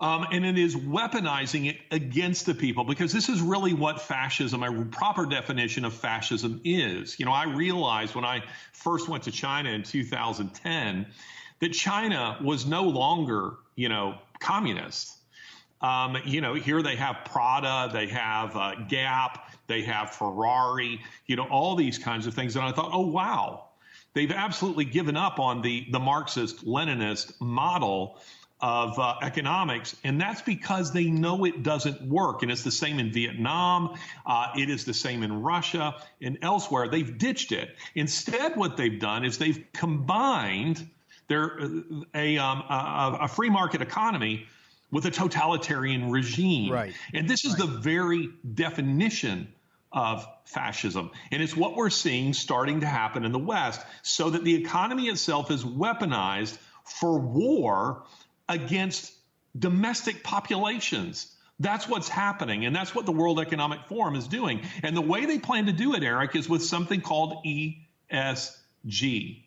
[0.00, 4.62] Um, and it is weaponizing it against the people because this is really what fascism,
[4.62, 7.20] a proper definition of fascism is.
[7.20, 11.06] You know, I realized when I first went to China in 2010
[11.60, 15.12] that China was no longer, you know, communist.
[15.82, 21.36] Um, you know, here they have Prada, they have uh, Gap, they have Ferrari, you
[21.36, 22.56] know, all these kinds of things.
[22.56, 23.63] And I thought, oh, wow,
[24.14, 28.18] They've absolutely given up on the, the Marxist Leninist model
[28.60, 32.42] of uh, economics, and that's because they know it doesn't work.
[32.42, 36.88] And it's the same in Vietnam, uh, it is the same in Russia and elsewhere.
[36.88, 37.76] They've ditched it.
[37.94, 40.88] Instead, what they've done is they've combined
[41.28, 41.58] their
[42.14, 44.46] a, um, a, a free market economy
[44.90, 46.72] with a totalitarian regime.
[46.72, 46.94] Right.
[47.12, 47.62] And this is right.
[47.62, 49.48] the very definition
[49.94, 51.10] of fascism.
[51.30, 55.08] And it's what we're seeing starting to happen in the West, so that the economy
[55.08, 58.02] itself is weaponized for war
[58.48, 59.12] against
[59.58, 61.30] domestic populations.
[61.60, 62.66] That's what's happening.
[62.66, 64.62] And that's what the World Economic Forum is doing.
[64.82, 69.44] And the way they plan to do it, Eric, is with something called ESG.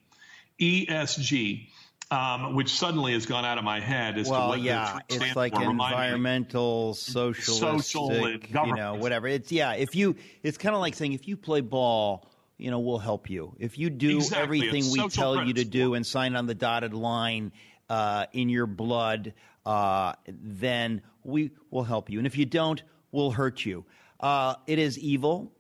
[0.60, 1.68] ESG
[2.12, 5.36] um, which suddenly has gone out of my head as well, to what yeah, it's
[5.36, 5.64] like for.
[5.64, 9.28] environmental, socialistic, social, you know, whatever.
[9.28, 9.74] It's yeah.
[9.74, 12.28] If you, it's kind of like saying if you play ball,
[12.58, 13.56] you know, we'll help you.
[13.60, 14.44] If you do exactly.
[14.44, 17.52] everything we tell you to do and sign on the dotted line
[17.90, 19.34] uh, in your blood,
[19.66, 22.20] uh, then we will help you.
[22.20, 22.82] And if you don't,
[23.12, 23.86] we'll hurt you.
[24.20, 25.52] Uh, it is evil.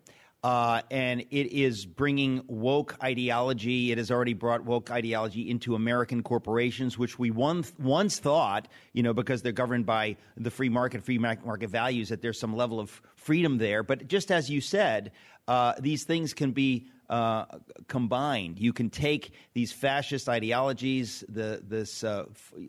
[0.47, 3.91] Uh, and it is bringing woke ideology.
[3.91, 9.03] It has already brought woke ideology into American corporations, which we once, once thought, you
[9.03, 12.79] know, because they're governed by the free market, free market values, that there's some level
[12.79, 13.83] of freedom there.
[13.83, 15.11] But just as you said,
[15.49, 17.43] uh, these things can be uh,
[17.89, 18.57] combined.
[18.57, 22.23] You can take these fascist ideologies, the, this uh,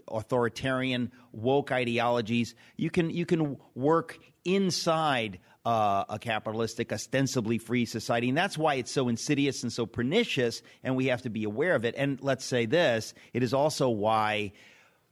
[0.09, 2.57] authoritarian woke ideologies.
[2.76, 5.39] You can you can work inside
[5.69, 8.31] uh, a capitalistic, ostensibly free society.
[8.31, 11.75] And that's why it's so insidious and so pernicious, and we have to be aware
[11.75, 11.95] of it.
[11.99, 14.53] And let's say this it is also why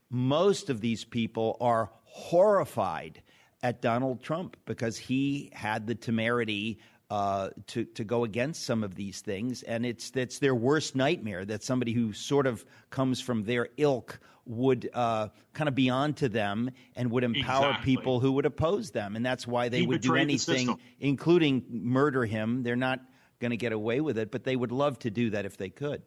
[0.09, 3.21] most of these people are horrified
[3.61, 6.79] at Donald Trump because he had the temerity
[7.09, 11.45] uh, to to go against some of these things, and it's that's their worst nightmare
[11.45, 16.27] that somebody who sort of comes from their ilk would uh, kind of be onto
[16.27, 17.95] them and would empower exactly.
[17.95, 19.15] people who would oppose them.
[19.15, 22.63] And that's why they he would do anything, including murder him.
[22.63, 23.01] They're not
[23.39, 25.69] going to get away with it, but they would love to do that if they
[25.69, 26.01] could.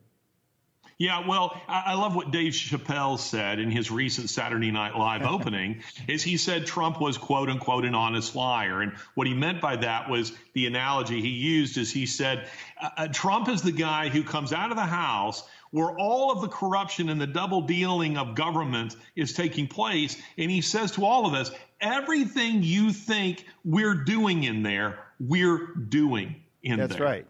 [1.01, 5.82] Yeah, well, I love what Dave Chappelle said in his recent Saturday Night Live opening.
[6.07, 9.76] is he said Trump was quote unquote an honest liar, and what he meant by
[9.76, 12.46] that was the analogy he used is he said
[12.82, 16.48] uh, Trump is the guy who comes out of the house where all of the
[16.48, 20.20] corruption and the double dealing of government is taking place.
[20.36, 25.68] And he says to all of us, everything you think we're doing in there, we're
[25.76, 27.07] doing in That's there.
[27.07, 27.26] right.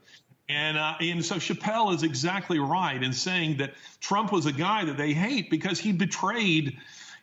[0.51, 4.85] And, uh, and so Chappelle is exactly right in saying that Trump was a guy
[4.87, 6.77] that they hate because he betrayed,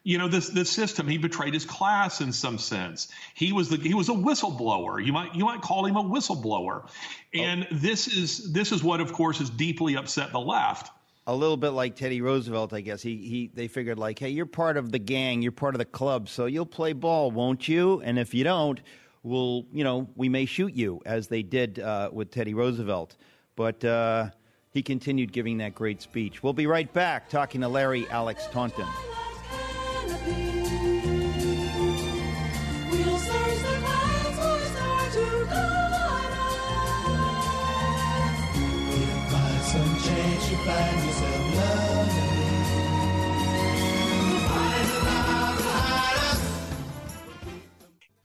[0.04, 1.08] you know, this this system.
[1.08, 3.10] He betrayed his class in some sense.
[3.34, 5.06] He was the he was a whistleblower.
[5.06, 6.88] You might you might call him a whistleblower.
[7.34, 10.90] And this is this is what, of course, has deeply upset the left.
[11.28, 13.02] a little bit like Teddy Roosevelt, I guess.
[13.02, 15.86] He he they figured like, hey, you're part of the gang, you're part of the
[15.86, 18.02] club, so you'll play ball, won't you?
[18.02, 18.80] And if you don't,
[19.28, 23.18] we'll you know we may shoot you, as they did uh, with Teddy Roosevelt.
[23.56, 24.30] But uh,
[24.72, 26.42] he continued giving that great speech.
[26.44, 28.88] We'll be right back talking to Larry Alex Taunton.
[39.68, 41.16] Some change, you find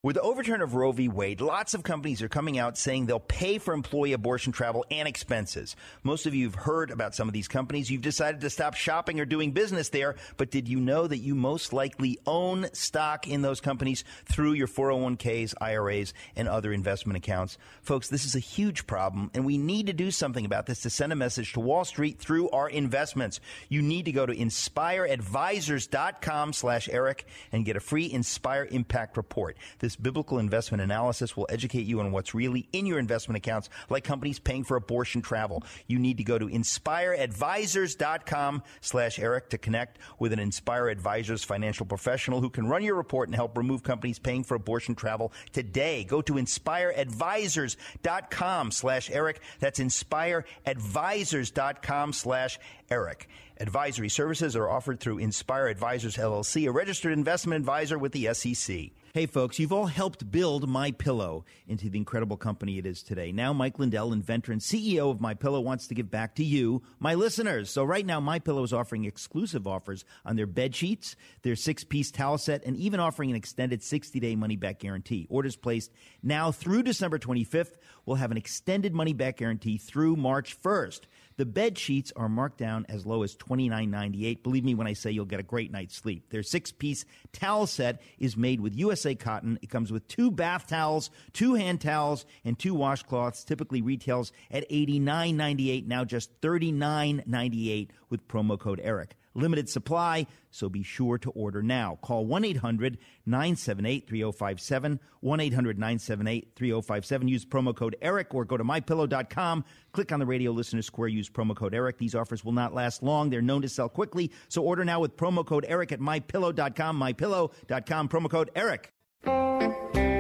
[0.05, 1.07] With the overturn of Roe v.
[1.07, 5.07] Wade, lots of companies are coming out saying they'll pay for employee abortion travel and
[5.07, 5.77] expenses.
[6.03, 7.89] Most of you have heard about some of these companies.
[7.89, 11.37] You've decided to stop shopping or doing business there, but did you know that you
[11.37, 17.57] most likely own stock in those companies through your 401ks, IRAs, and other investment accounts?
[17.83, 20.91] Folks, this is a huge problem, and we need to do something about this to
[20.91, 23.39] send a message to Wall Street through our investments.
[23.69, 29.57] You need to go to inspireadvisors.com slash Eric and get a free Inspire Impact Report.
[29.79, 34.03] This biblical investment analysis will educate you on what's really in your investment accounts, like
[34.05, 35.65] companies paying for abortion travel.
[35.87, 41.85] You need to go to inspireadvisors.com slash Eric to connect with an Inspire Advisors financial
[41.87, 46.05] professional who can run your report and help remove companies paying for abortion travel today.
[46.05, 49.41] Go to inspireadvisors.com slash Eric.
[49.61, 52.59] That's inspireadvisors.com slash
[52.91, 53.29] Eric.
[53.61, 58.91] Advisory services are offered through Inspire Advisors LLC, a registered investment advisor with the SEC.
[59.15, 63.31] Hey folks, you've all helped build My Pillow into the incredible company it is today.
[63.31, 66.81] Now Mike Lindell, inventor and CEO of My Pillow, wants to give back to you,
[66.99, 67.69] my listeners.
[67.69, 72.11] So right now My Pillow is offering exclusive offers on their bed sheets, their six-piece
[72.11, 75.27] towel set, and even offering an extended 60-day money-back guarantee.
[75.29, 75.93] Orders placed
[76.23, 77.75] now through December 25th
[78.07, 81.01] will have an extended money-back guarantee through March 1st.
[81.37, 84.43] The bed sheets are marked down as low as $29.98.
[84.43, 86.31] Believe me when I say you'll get a great night's sleep.
[86.31, 89.59] Their six piece towel set is made with USA cotton.
[89.63, 93.45] It comes with two bath towels, two hand towels, and two washcloths.
[93.45, 99.17] Typically retails at $89.98, now just $39.98 with promo code ERIC.
[99.35, 101.99] Limited supply, so be sure to order now.
[102.03, 105.01] Call 1 800 978 3057.
[105.21, 107.29] 1 800 978 3057.
[107.29, 109.65] Use promo code ERIC or go to mypillow.com.
[109.93, 111.09] Click on the radio listener square.
[111.09, 111.99] Use promo code ERIC.
[111.99, 113.31] These offers will not last long.
[113.31, 114.31] They're known to sell quickly.
[114.49, 117.01] So order now with promo code ERIC at mypillow.com.
[117.01, 118.09] Mypillow.com.
[118.09, 120.12] Promo code ERIC.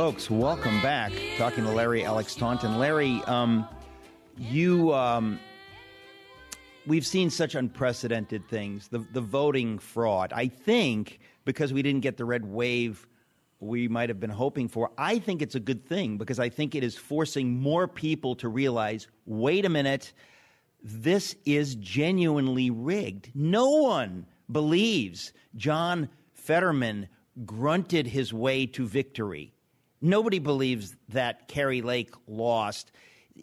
[0.00, 1.12] Folks, welcome back.
[1.36, 2.78] Talking to Larry Alex Taunton.
[2.78, 3.68] Larry, um,
[4.38, 5.38] you, um,
[6.86, 8.88] we've seen such unprecedented things.
[8.88, 10.32] The the voting fraud.
[10.32, 13.06] I think because we didn't get the red wave
[13.58, 14.90] we might have been hoping for.
[14.96, 18.48] I think it's a good thing because I think it is forcing more people to
[18.48, 19.06] realize.
[19.26, 20.14] Wait a minute.
[20.82, 23.32] This is genuinely rigged.
[23.34, 27.06] No one believes John Fetterman
[27.44, 29.52] grunted his way to victory.
[30.00, 32.92] Nobody believes that Kari Lake lost.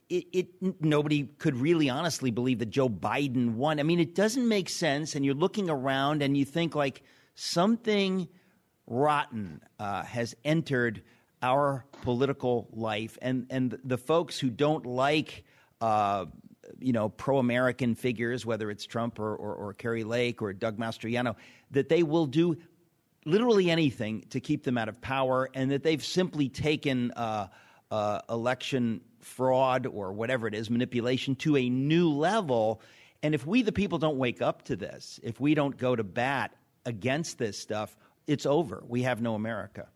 [0.09, 3.79] It, it, nobody could really honestly believe that Joe Biden won.
[3.79, 5.15] I mean, it doesn't make sense.
[5.15, 7.03] And you're looking around and you think like
[7.35, 8.27] something
[8.87, 11.03] rotten uh, has entered
[11.41, 15.43] our political life, and and the folks who don't like.
[15.79, 16.25] Uh,
[16.79, 21.35] you know, pro-American figures, whether it's Trump or, or, or Kari Lake or Doug Mastriano,
[21.71, 22.57] that they will do
[23.25, 27.47] literally anything to keep them out of power, and that they've simply taken uh,
[27.91, 32.81] uh, election fraud or whatever it is, manipulation, to a new level.
[33.23, 36.03] And if we, the people, don't wake up to this, if we don't go to
[36.03, 36.55] bat
[36.85, 37.97] against this stuff,
[38.27, 38.83] it's over.
[38.87, 39.87] We have no America.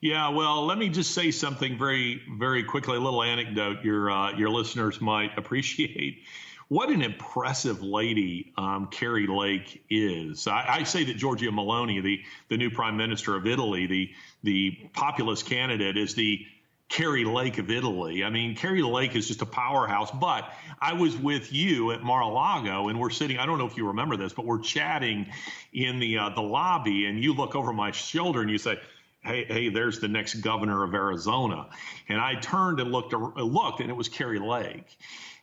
[0.00, 2.96] Yeah, well, let me just say something very, very quickly.
[2.96, 6.24] A little anecdote your uh, your listeners might appreciate.
[6.70, 10.46] What an impressive lady um, Kari Lake is.
[10.46, 14.12] I, I, say that Giorgia Meloni, the the new prime minister of Italy, the
[14.44, 16.46] the populist candidate, is the
[16.88, 18.22] Kari Lake of Italy.
[18.22, 20.12] I mean, Kari Lake is just a powerhouse.
[20.12, 23.36] But I was with you at Mar-a-Lago, and we're sitting.
[23.36, 25.26] I don't know if you remember this, but we're chatting
[25.72, 28.78] in the uh, the lobby, and you look over my shoulder and you say
[29.22, 31.66] hey, hey, there's the next governor of Arizona.
[32.08, 34.96] And I turned and looked, looked, and it was Kari Lake.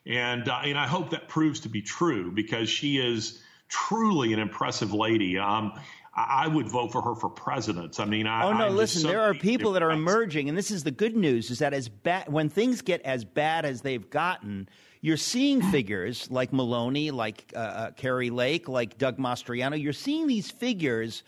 [0.08, 4.40] And uh, and I hope that proves to be true because she is truly an
[4.40, 5.38] impressive lady.
[5.38, 5.74] Um,
[6.18, 8.00] I would vote for her for president.
[8.00, 10.58] I mean, I, oh no, I'm listen, so there are people that are emerging, and
[10.58, 13.82] this is the good news: is that as bad when things get as bad as
[13.82, 14.68] they've gotten,
[15.02, 19.80] you're seeing figures like Meloni, like uh, uh, Kari Lake, like Doug Mastriano.
[19.80, 21.22] You're seeing these figures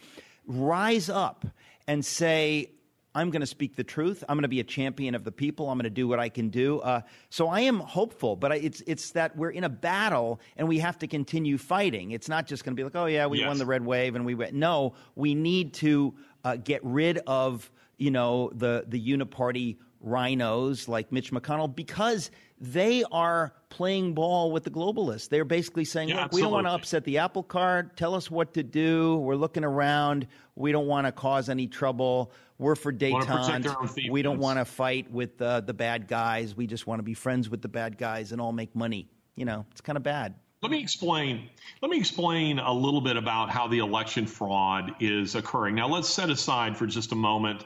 [0.48, 1.46] rise up
[1.88, 2.72] and say,
[3.20, 4.24] I'm going to speak the truth.
[4.30, 5.70] I'm going to be a champion of the people.
[5.70, 6.80] I'm going to do what I can do.
[6.80, 10.68] Uh, so I am hopeful, but I, it's it's that we're in a battle and
[10.70, 12.12] we have to continue fighting.
[12.12, 13.48] It's not just going to be like, oh yeah, we Yes.
[13.48, 14.54] won the red wave and we went.
[14.54, 16.14] No, we need to
[16.46, 19.76] uh, get rid of you know the the uniparty
[20.06, 25.30] RINOs like Mitch McConnell because they are playing ball with the globalists.
[25.30, 27.96] They're basically saying, Yeah, look, we don't want to upset the apple cart.
[27.96, 29.18] Tell us what to do.
[29.18, 30.28] We're looking around.
[30.56, 32.32] We don't want to cause any trouble.
[32.58, 34.10] We're for detente.
[34.10, 36.56] We don't want to fight with uh, the bad guys.
[36.56, 39.10] We just want to be friends with the bad guys and all make money.
[39.36, 40.36] You know, it's kind of bad.
[40.62, 41.50] Let me explain.
[41.82, 45.76] Let me explain a little bit about how the election fraud is occurring.
[45.76, 47.64] Now, let's set aside for just a moment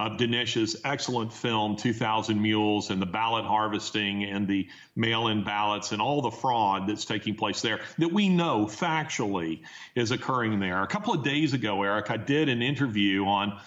[0.00, 4.66] uh, Dinesh's excellent film, 2000 Mules, and the ballot harvesting and the
[4.96, 9.60] mail in ballots and all the fraud that's taking place there that we know factually
[9.94, 10.82] is occurring there.
[10.82, 13.60] A couple of days ago, Eric, I did an interview on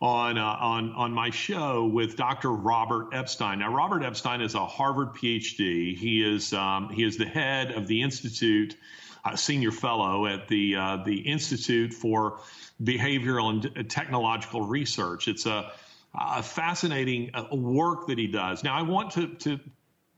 [0.00, 2.52] on uh, on on my show with Dr.
[2.52, 3.58] Robert Epstein.
[3.58, 5.96] Now, Robert Epstein is a Harvard PhD.
[5.96, 8.76] He is um, he is the head of the institute,
[9.24, 12.38] uh, senior fellow at the uh, the Institute for
[12.82, 15.28] Behavioral and Technological Research.
[15.28, 15.70] It's a,
[16.14, 18.64] a fascinating uh, work that he does.
[18.64, 19.60] Now, I want to to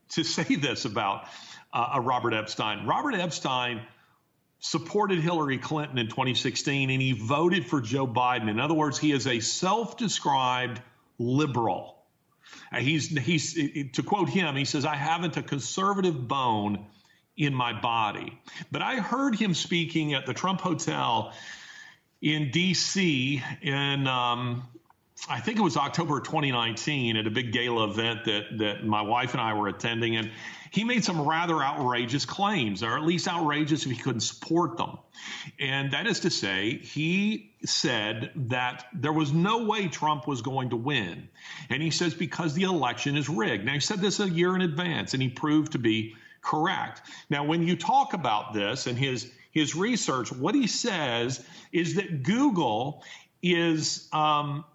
[0.09, 1.27] to say this about
[1.73, 2.85] uh, Robert Epstein.
[2.85, 3.81] Robert Epstein
[4.59, 8.49] supported Hillary Clinton in 2016 and he voted for Joe Biden.
[8.49, 10.81] In other words, he is a self described
[11.19, 11.95] liberal.
[12.71, 13.53] Uh, He's, he's,
[13.93, 16.85] to quote him, he says, I haven't a conservative bone
[17.35, 18.39] in my body.
[18.71, 21.33] But I heard him speaking at the Trump Hotel
[22.21, 23.43] in D.C.
[23.61, 24.63] in, um,
[25.29, 29.33] I think it was October 2019 at a big gala event that, that my wife
[29.33, 30.15] and I were attending.
[30.15, 30.31] And
[30.71, 34.97] he made some rather outrageous claims, or at least outrageous if he couldn't support them.
[35.59, 40.71] And that is to say, he said that there was no way Trump was going
[40.71, 41.29] to win.
[41.69, 43.65] And he says because the election is rigged.
[43.65, 47.01] Now, he said this a year in advance, and he proved to be correct.
[47.29, 52.23] Now, when you talk about this and his his research, what he says is that
[52.23, 53.03] Google
[53.41, 54.65] is um,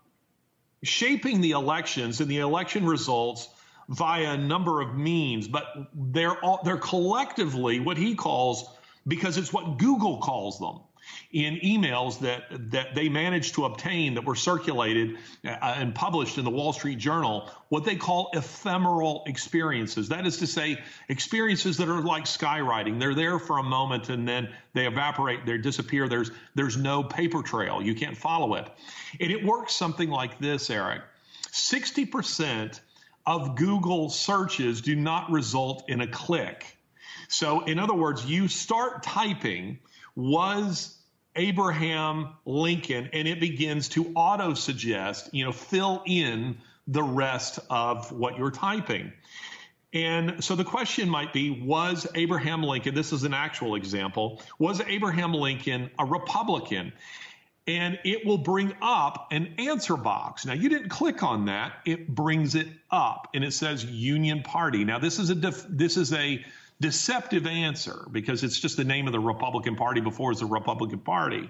[0.82, 3.48] shaping the elections and the election results
[3.88, 5.64] via a number of means, but
[5.94, 8.68] they're all, they're collectively what he calls
[9.06, 10.80] because it's what Google calls them
[11.32, 16.44] in emails that that they managed to obtain that were circulated uh, and published in
[16.44, 20.08] the Wall Street Journal what they call ephemeral experiences.
[20.08, 20.78] That is to say
[21.08, 23.00] experiences that are like skywriting.
[23.00, 26.08] They're there for a moment and then they evaporate they disappear.
[26.08, 27.82] There's there's no paper trail.
[27.82, 28.68] You can't follow it.
[29.20, 31.02] And it works something like this Eric.
[31.52, 32.80] 60%
[33.26, 36.78] of Google searches do not result in a click.
[37.28, 39.78] So, in other words, you start typing,
[40.14, 40.96] was
[41.34, 48.12] Abraham Lincoln, and it begins to auto suggest, you know, fill in the rest of
[48.12, 49.12] what you're typing.
[49.94, 54.80] And so the question might be Was Abraham Lincoln, this is an actual example, was
[54.80, 56.92] Abraham Lincoln a Republican?
[57.64, 60.44] And it will bring up an answer box.
[60.44, 64.84] Now, you didn't click on that, it brings it up and it says Union Party.
[64.84, 66.44] Now, this is a, def- this is a,
[66.82, 70.98] deceptive answer because it's just the name of the Republican Party before it's the Republican
[70.98, 71.48] Party.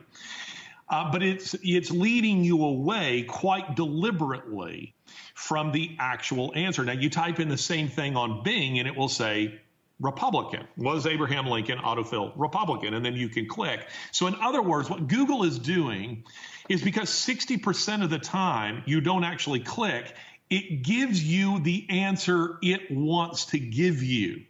[0.89, 4.95] Uh, but it's it's leading you away quite deliberately
[5.35, 6.85] from the actual answer.
[6.85, 9.59] Now you type in the same thing on Bing and it will say
[10.01, 10.67] Republican.
[10.77, 12.93] Was Abraham Lincoln autofill Republican?
[12.93, 13.89] And then you can click.
[14.11, 16.25] So in other words, what Google is doing
[16.69, 20.15] is because 60% of the time you don't actually click,
[20.51, 24.43] it gives you the answer it wants to give you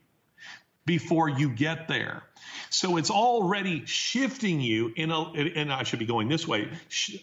[0.84, 2.22] before you get there.
[2.70, 7.18] So it's already shifting you in a, and I should be going this way, sh-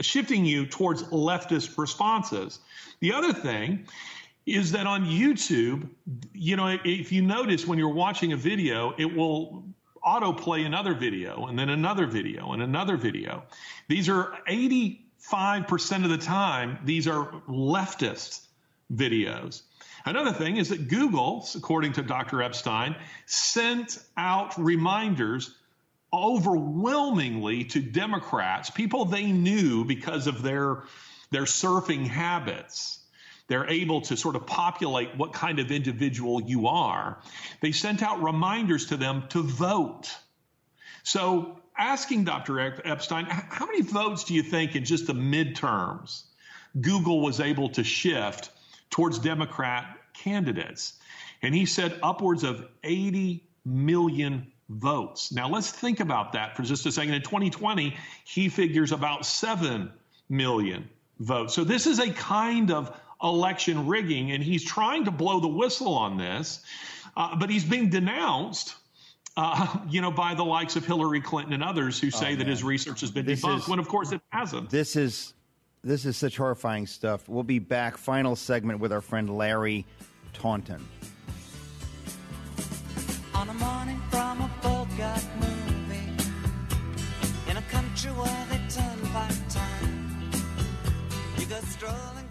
[0.00, 2.58] shifting you towards leftist responses.
[3.00, 3.86] The other thing
[4.46, 5.88] is that on YouTube,
[6.32, 9.64] you know, if you notice when you're watching a video, it will
[10.04, 13.44] autoplay another video and then another video and another video.
[13.88, 18.46] These are 85% of the time, these are leftist
[18.92, 19.62] videos.
[20.04, 22.42] Another thing is that Google, according to Dr.
[22.42, 22.94] Epstein,
[23.26, 25.54] sent out reminders
[26.12, 30.84] overwhelmingly to Democrats, people they knew because of their
[31.30, 33.00] their surfing habits.
[33.48, 37.18] They're able to sort of populate what kind of individual you are.
[37.60, 40.14] They sent out reminders to them to vote.
[41.02, 42.60] So, asking Dr.
[42.60, 46.22] Epstein, how many votes do you think in just the midterms
[46.80, 48.50] Google was able to shift
[48.90, 50.94] towards Democrat candidates?
[51.42, 55.32] And he said upwards of 80 million votes.
[55.32, 57.14] Now, let's think about that for just a second.
[57.14, 59.92] In 2020, he figures about 7
[60.28, 60.88] million
[61.20, 61.54] votes.
[61.54, 65.94] So, this is a kind of election rigging, and he's trying to blow the whistle
[65.94, 66.60] on this,
[67.16, 68.76] uh, but he's being denounced.
[69.36, 70.32] Uh, you know, by
[75.84, 77.28] this is, such horrifying stuff.
[77.28, 77.96] We'll be back.
[77.96, 79.84] Final segment with our friend Larry
[80.32, 80.86] Taunton.
[83.34, 86.12] On a morning from a Bogart movie,
[87.50, 88.98] in a country where they turn
[89.48, 90.30] time,
[91.38, 92.23] you go strolling.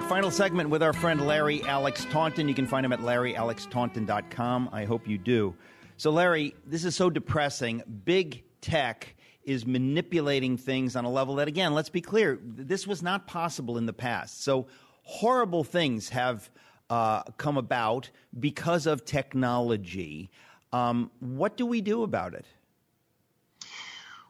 [0.00, 0.08] Back.
[0.08, 2.48] Final segment with our friend Larry Alex Taunton.
[2.48, 4.70] You can find him at larryalextaunton.com.
[4.72, 5.54] I hope you do.
[5.98, 7.82] So, Larry, this is so depressing.
[8.06, 9.14] Big tech
[9.44, 13.76] is manipulating things on a level that, again, let's be clear, this was not possible
[13.76, 14.42] in the past.
[14.42, 14.66] So,
[15.02, 16.50] horrible things have
[16.88, 18.08] uh, come about
[18.40, 20.30] because of technology.
[20.72, 22.46] Um, what do we do about it?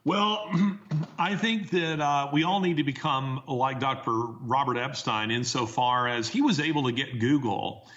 [0.05, 0.51] Well,
[1.19, 4.13] I think that uh, we all need to become like Dr.
[4.13, 7.89] Robert Epstein insofar as he was able to get Google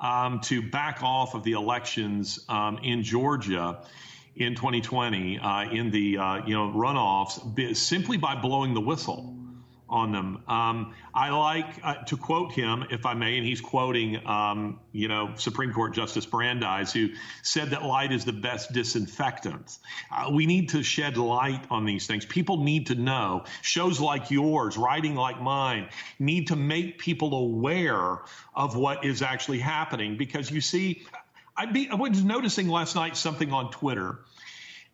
[0.00, 3.84] um, to back off of the elections um, in Georgia
[4.34, 9.36] in 2020 uh, in the uh, you know runoffs simply by blowing the whistle
[9.94, 10.42] on them.
[10.48, 15.06] Um, I like uh, to quote him, if I may, and he's quoting, um, you
[15.06, 17.10] know, Supreme Court Justice Brandeis, who
[17.42, 19.78] said that light is the best disinfectant.
[20.10, 22.26] Uh, we need to shed light on these things.
[22.26, 23.44] People need to know.
[23.62, 25.88] Shows like yours, writing like mine,
[26.18, 28.18] need to make people aware
[28.52, 30.16] of what is actually happening.
[30.16, 31.04] Because you see,
[31.56, 34.18] I, be, I was noticing last night something on Twitter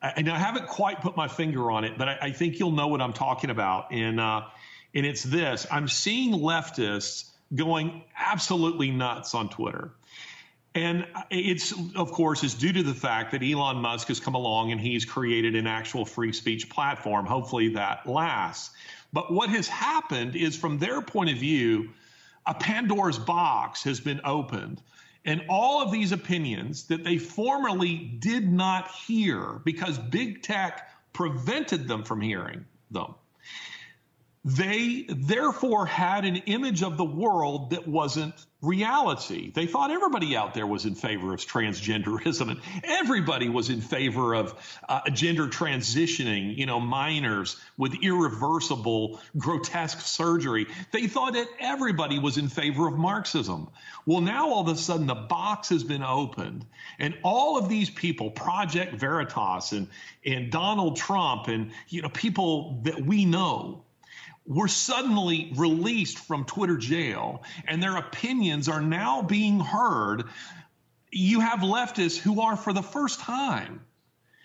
[0.03, 2.89] and I haven't quite put my finger on it, but I, I, think you'll know
[2.89, 3.93] what I'm talking about.
[3.93, 4.43] And uh,
[4.95, 9.93] and it's this I'm seeing leftists going absolutely nuts on Twitter.
[10.73, 14.71] And it's, of course, is due to the fact that Elon Musk has come along
[14.71, 17.27] and he's created an actual free speech platform.
[17.27, 18.71] Hopefully that lasts.
[19.13, 21.91] But what has happened is, from their point of view,
[22.47, 24.81] a Pandora's box has been opened.
[25.25, 31.89] And all of these opinions that they formerly did not hear because big tech prevented
[31.89, 33.15] them from hearing them
[34.43, 39.51] they therefore had an image of the world that wasn't reality.
[39.51, 44.35] They thought everybody out there was in favor of transgenderism and everybody was in favor
[44.35, 44.55] of
[44.89, 50.67] uh, gender transitioning, you know, minors with irreversible, grotesque surgery.
[50.91, 53.69] They thought that everybody was in favor of Marxism.
[54.07, 56.65] Well, now all of a sudden the box has been opened
[56.99, 59.89] and all of these people, Project Veritas and,
[60.25, 63.85] and Donald Trump and, you know, people that we know,
[64.51, 70.25] were suddenly released from Twitter jail and their opinions are now being heard,
[71.13, 73.81] you have leftists who are, for the first time,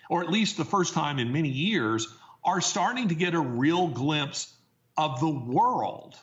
[0.08, 2.06] or at least the first time in many years,
[2.44, 4.54] are starting to get a real glimpse
[4.96, 6.14] of the world.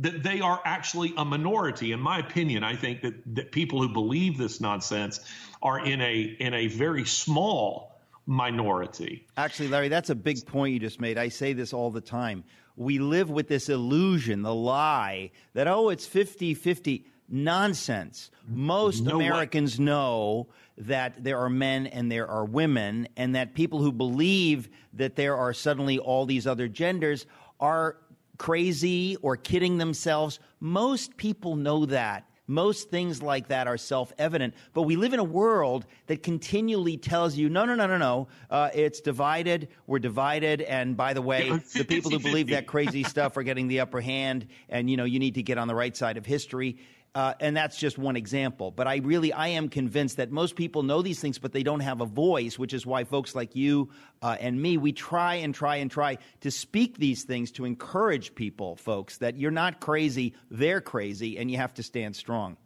[0.00, 1.92] That they are actually a minority.
[1.92, 5.20] In my opinion, I think that, that people who believe this nonsense
[5.62, 9.26] are in a in a very small minority.
[9.36, 11.18] Actually, Larry, that's a big point you just made.
[11.18, 12.44] I say this all the time
[12.80, 17.04] we live with this illusion, the lie that, oh, it's 50 50.
[17.32, 18.32] Nonsense.
[18.48, 19.84] Most no Americans way.
[19.84, 20.48] know
[20.78, 25.36] that there are men and there are women, and that people who believe that there
[25.36, 27.26] are suddenly all these other genders
[27.60, 27.98] are
[28.36, 30.40] crazy or kidding themselves.
[30.58, 32.28] Most people know that.
[32.50, 36.96] Most things like that are self evident, but we live in a world that continually
[36.96, 41.22] tells you, no, no, no, no, no, uh, it's divided, we're divided, and by the
[41.22, 44.96] way, the people who believe that crazy stuff are getting the upper hand, and you
[44.96, 46.76] know, you need to get on the right side of history.
[47.12, 48.70] Uh, and that's just one example.
[48.70, 51.80] But I really, I am convinced that most people know these things, but they don't
[51.80, 53.90] have a voice, which is why folks like you
[54.22, 58.34] uh, and me, we try and try and try to speak these things to encourage
[58.36, 62.56] people, folks, that you're not crazy, they're crazy, and you have to stand strong.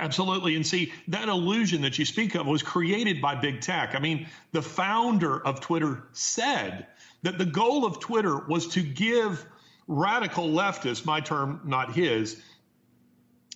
[0.00, 0.56] Absolutely.
[0.56, 3.94] And see, that illusion that you speak of was created by big tech.
[3.94, 6.88] I mean, the founder of Twitter said
[7.22, 9.46] that the goal of Twitter was to give
[9.86, 12.42] radical leftists, my term, not his,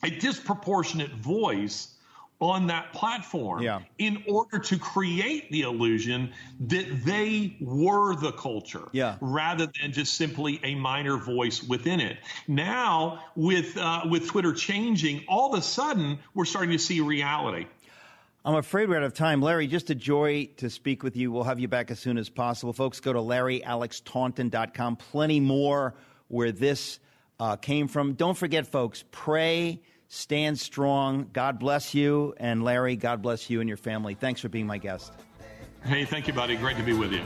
[0.03, 1.95] a disproportionate voice
[2.41, 3.81] on that platform Yeah.
[3.99, 6.33] in order to create the illusion
[6.69, 9.17] that they were the culture Yeah.
[9.21, 12.19] rather than just simply a minor voice within it.
[12.47, 17.67] Now, with uh, with Twitter changing, all of a sudden we're starting to see reality.
[18.45, 19.43] I'm afraid we're out of time.
[19.43, 21.33] Larry, just a joy to speak with you.
[21.33, 22.73] We'll have you back as soon as possible.
[22.73, 24.97] Folks, go to larryalextaunton.com.
[24.97, 25.95] Plenty more
[26.29, 27.01] where this
[27.41, 28.15] uh, came from.
[28.15, 31.31] Don't forget, folks, pray, stand strong.
[31.33, 32.35] God bless you.
[32.39, 34.15] And Larry, God bless you and your family.
[34.15, 35.13] Thanks for being my guest.
[35.85, 36.57] Hey, thank you, buddy.
[36.57, 37.23] Great to be with you.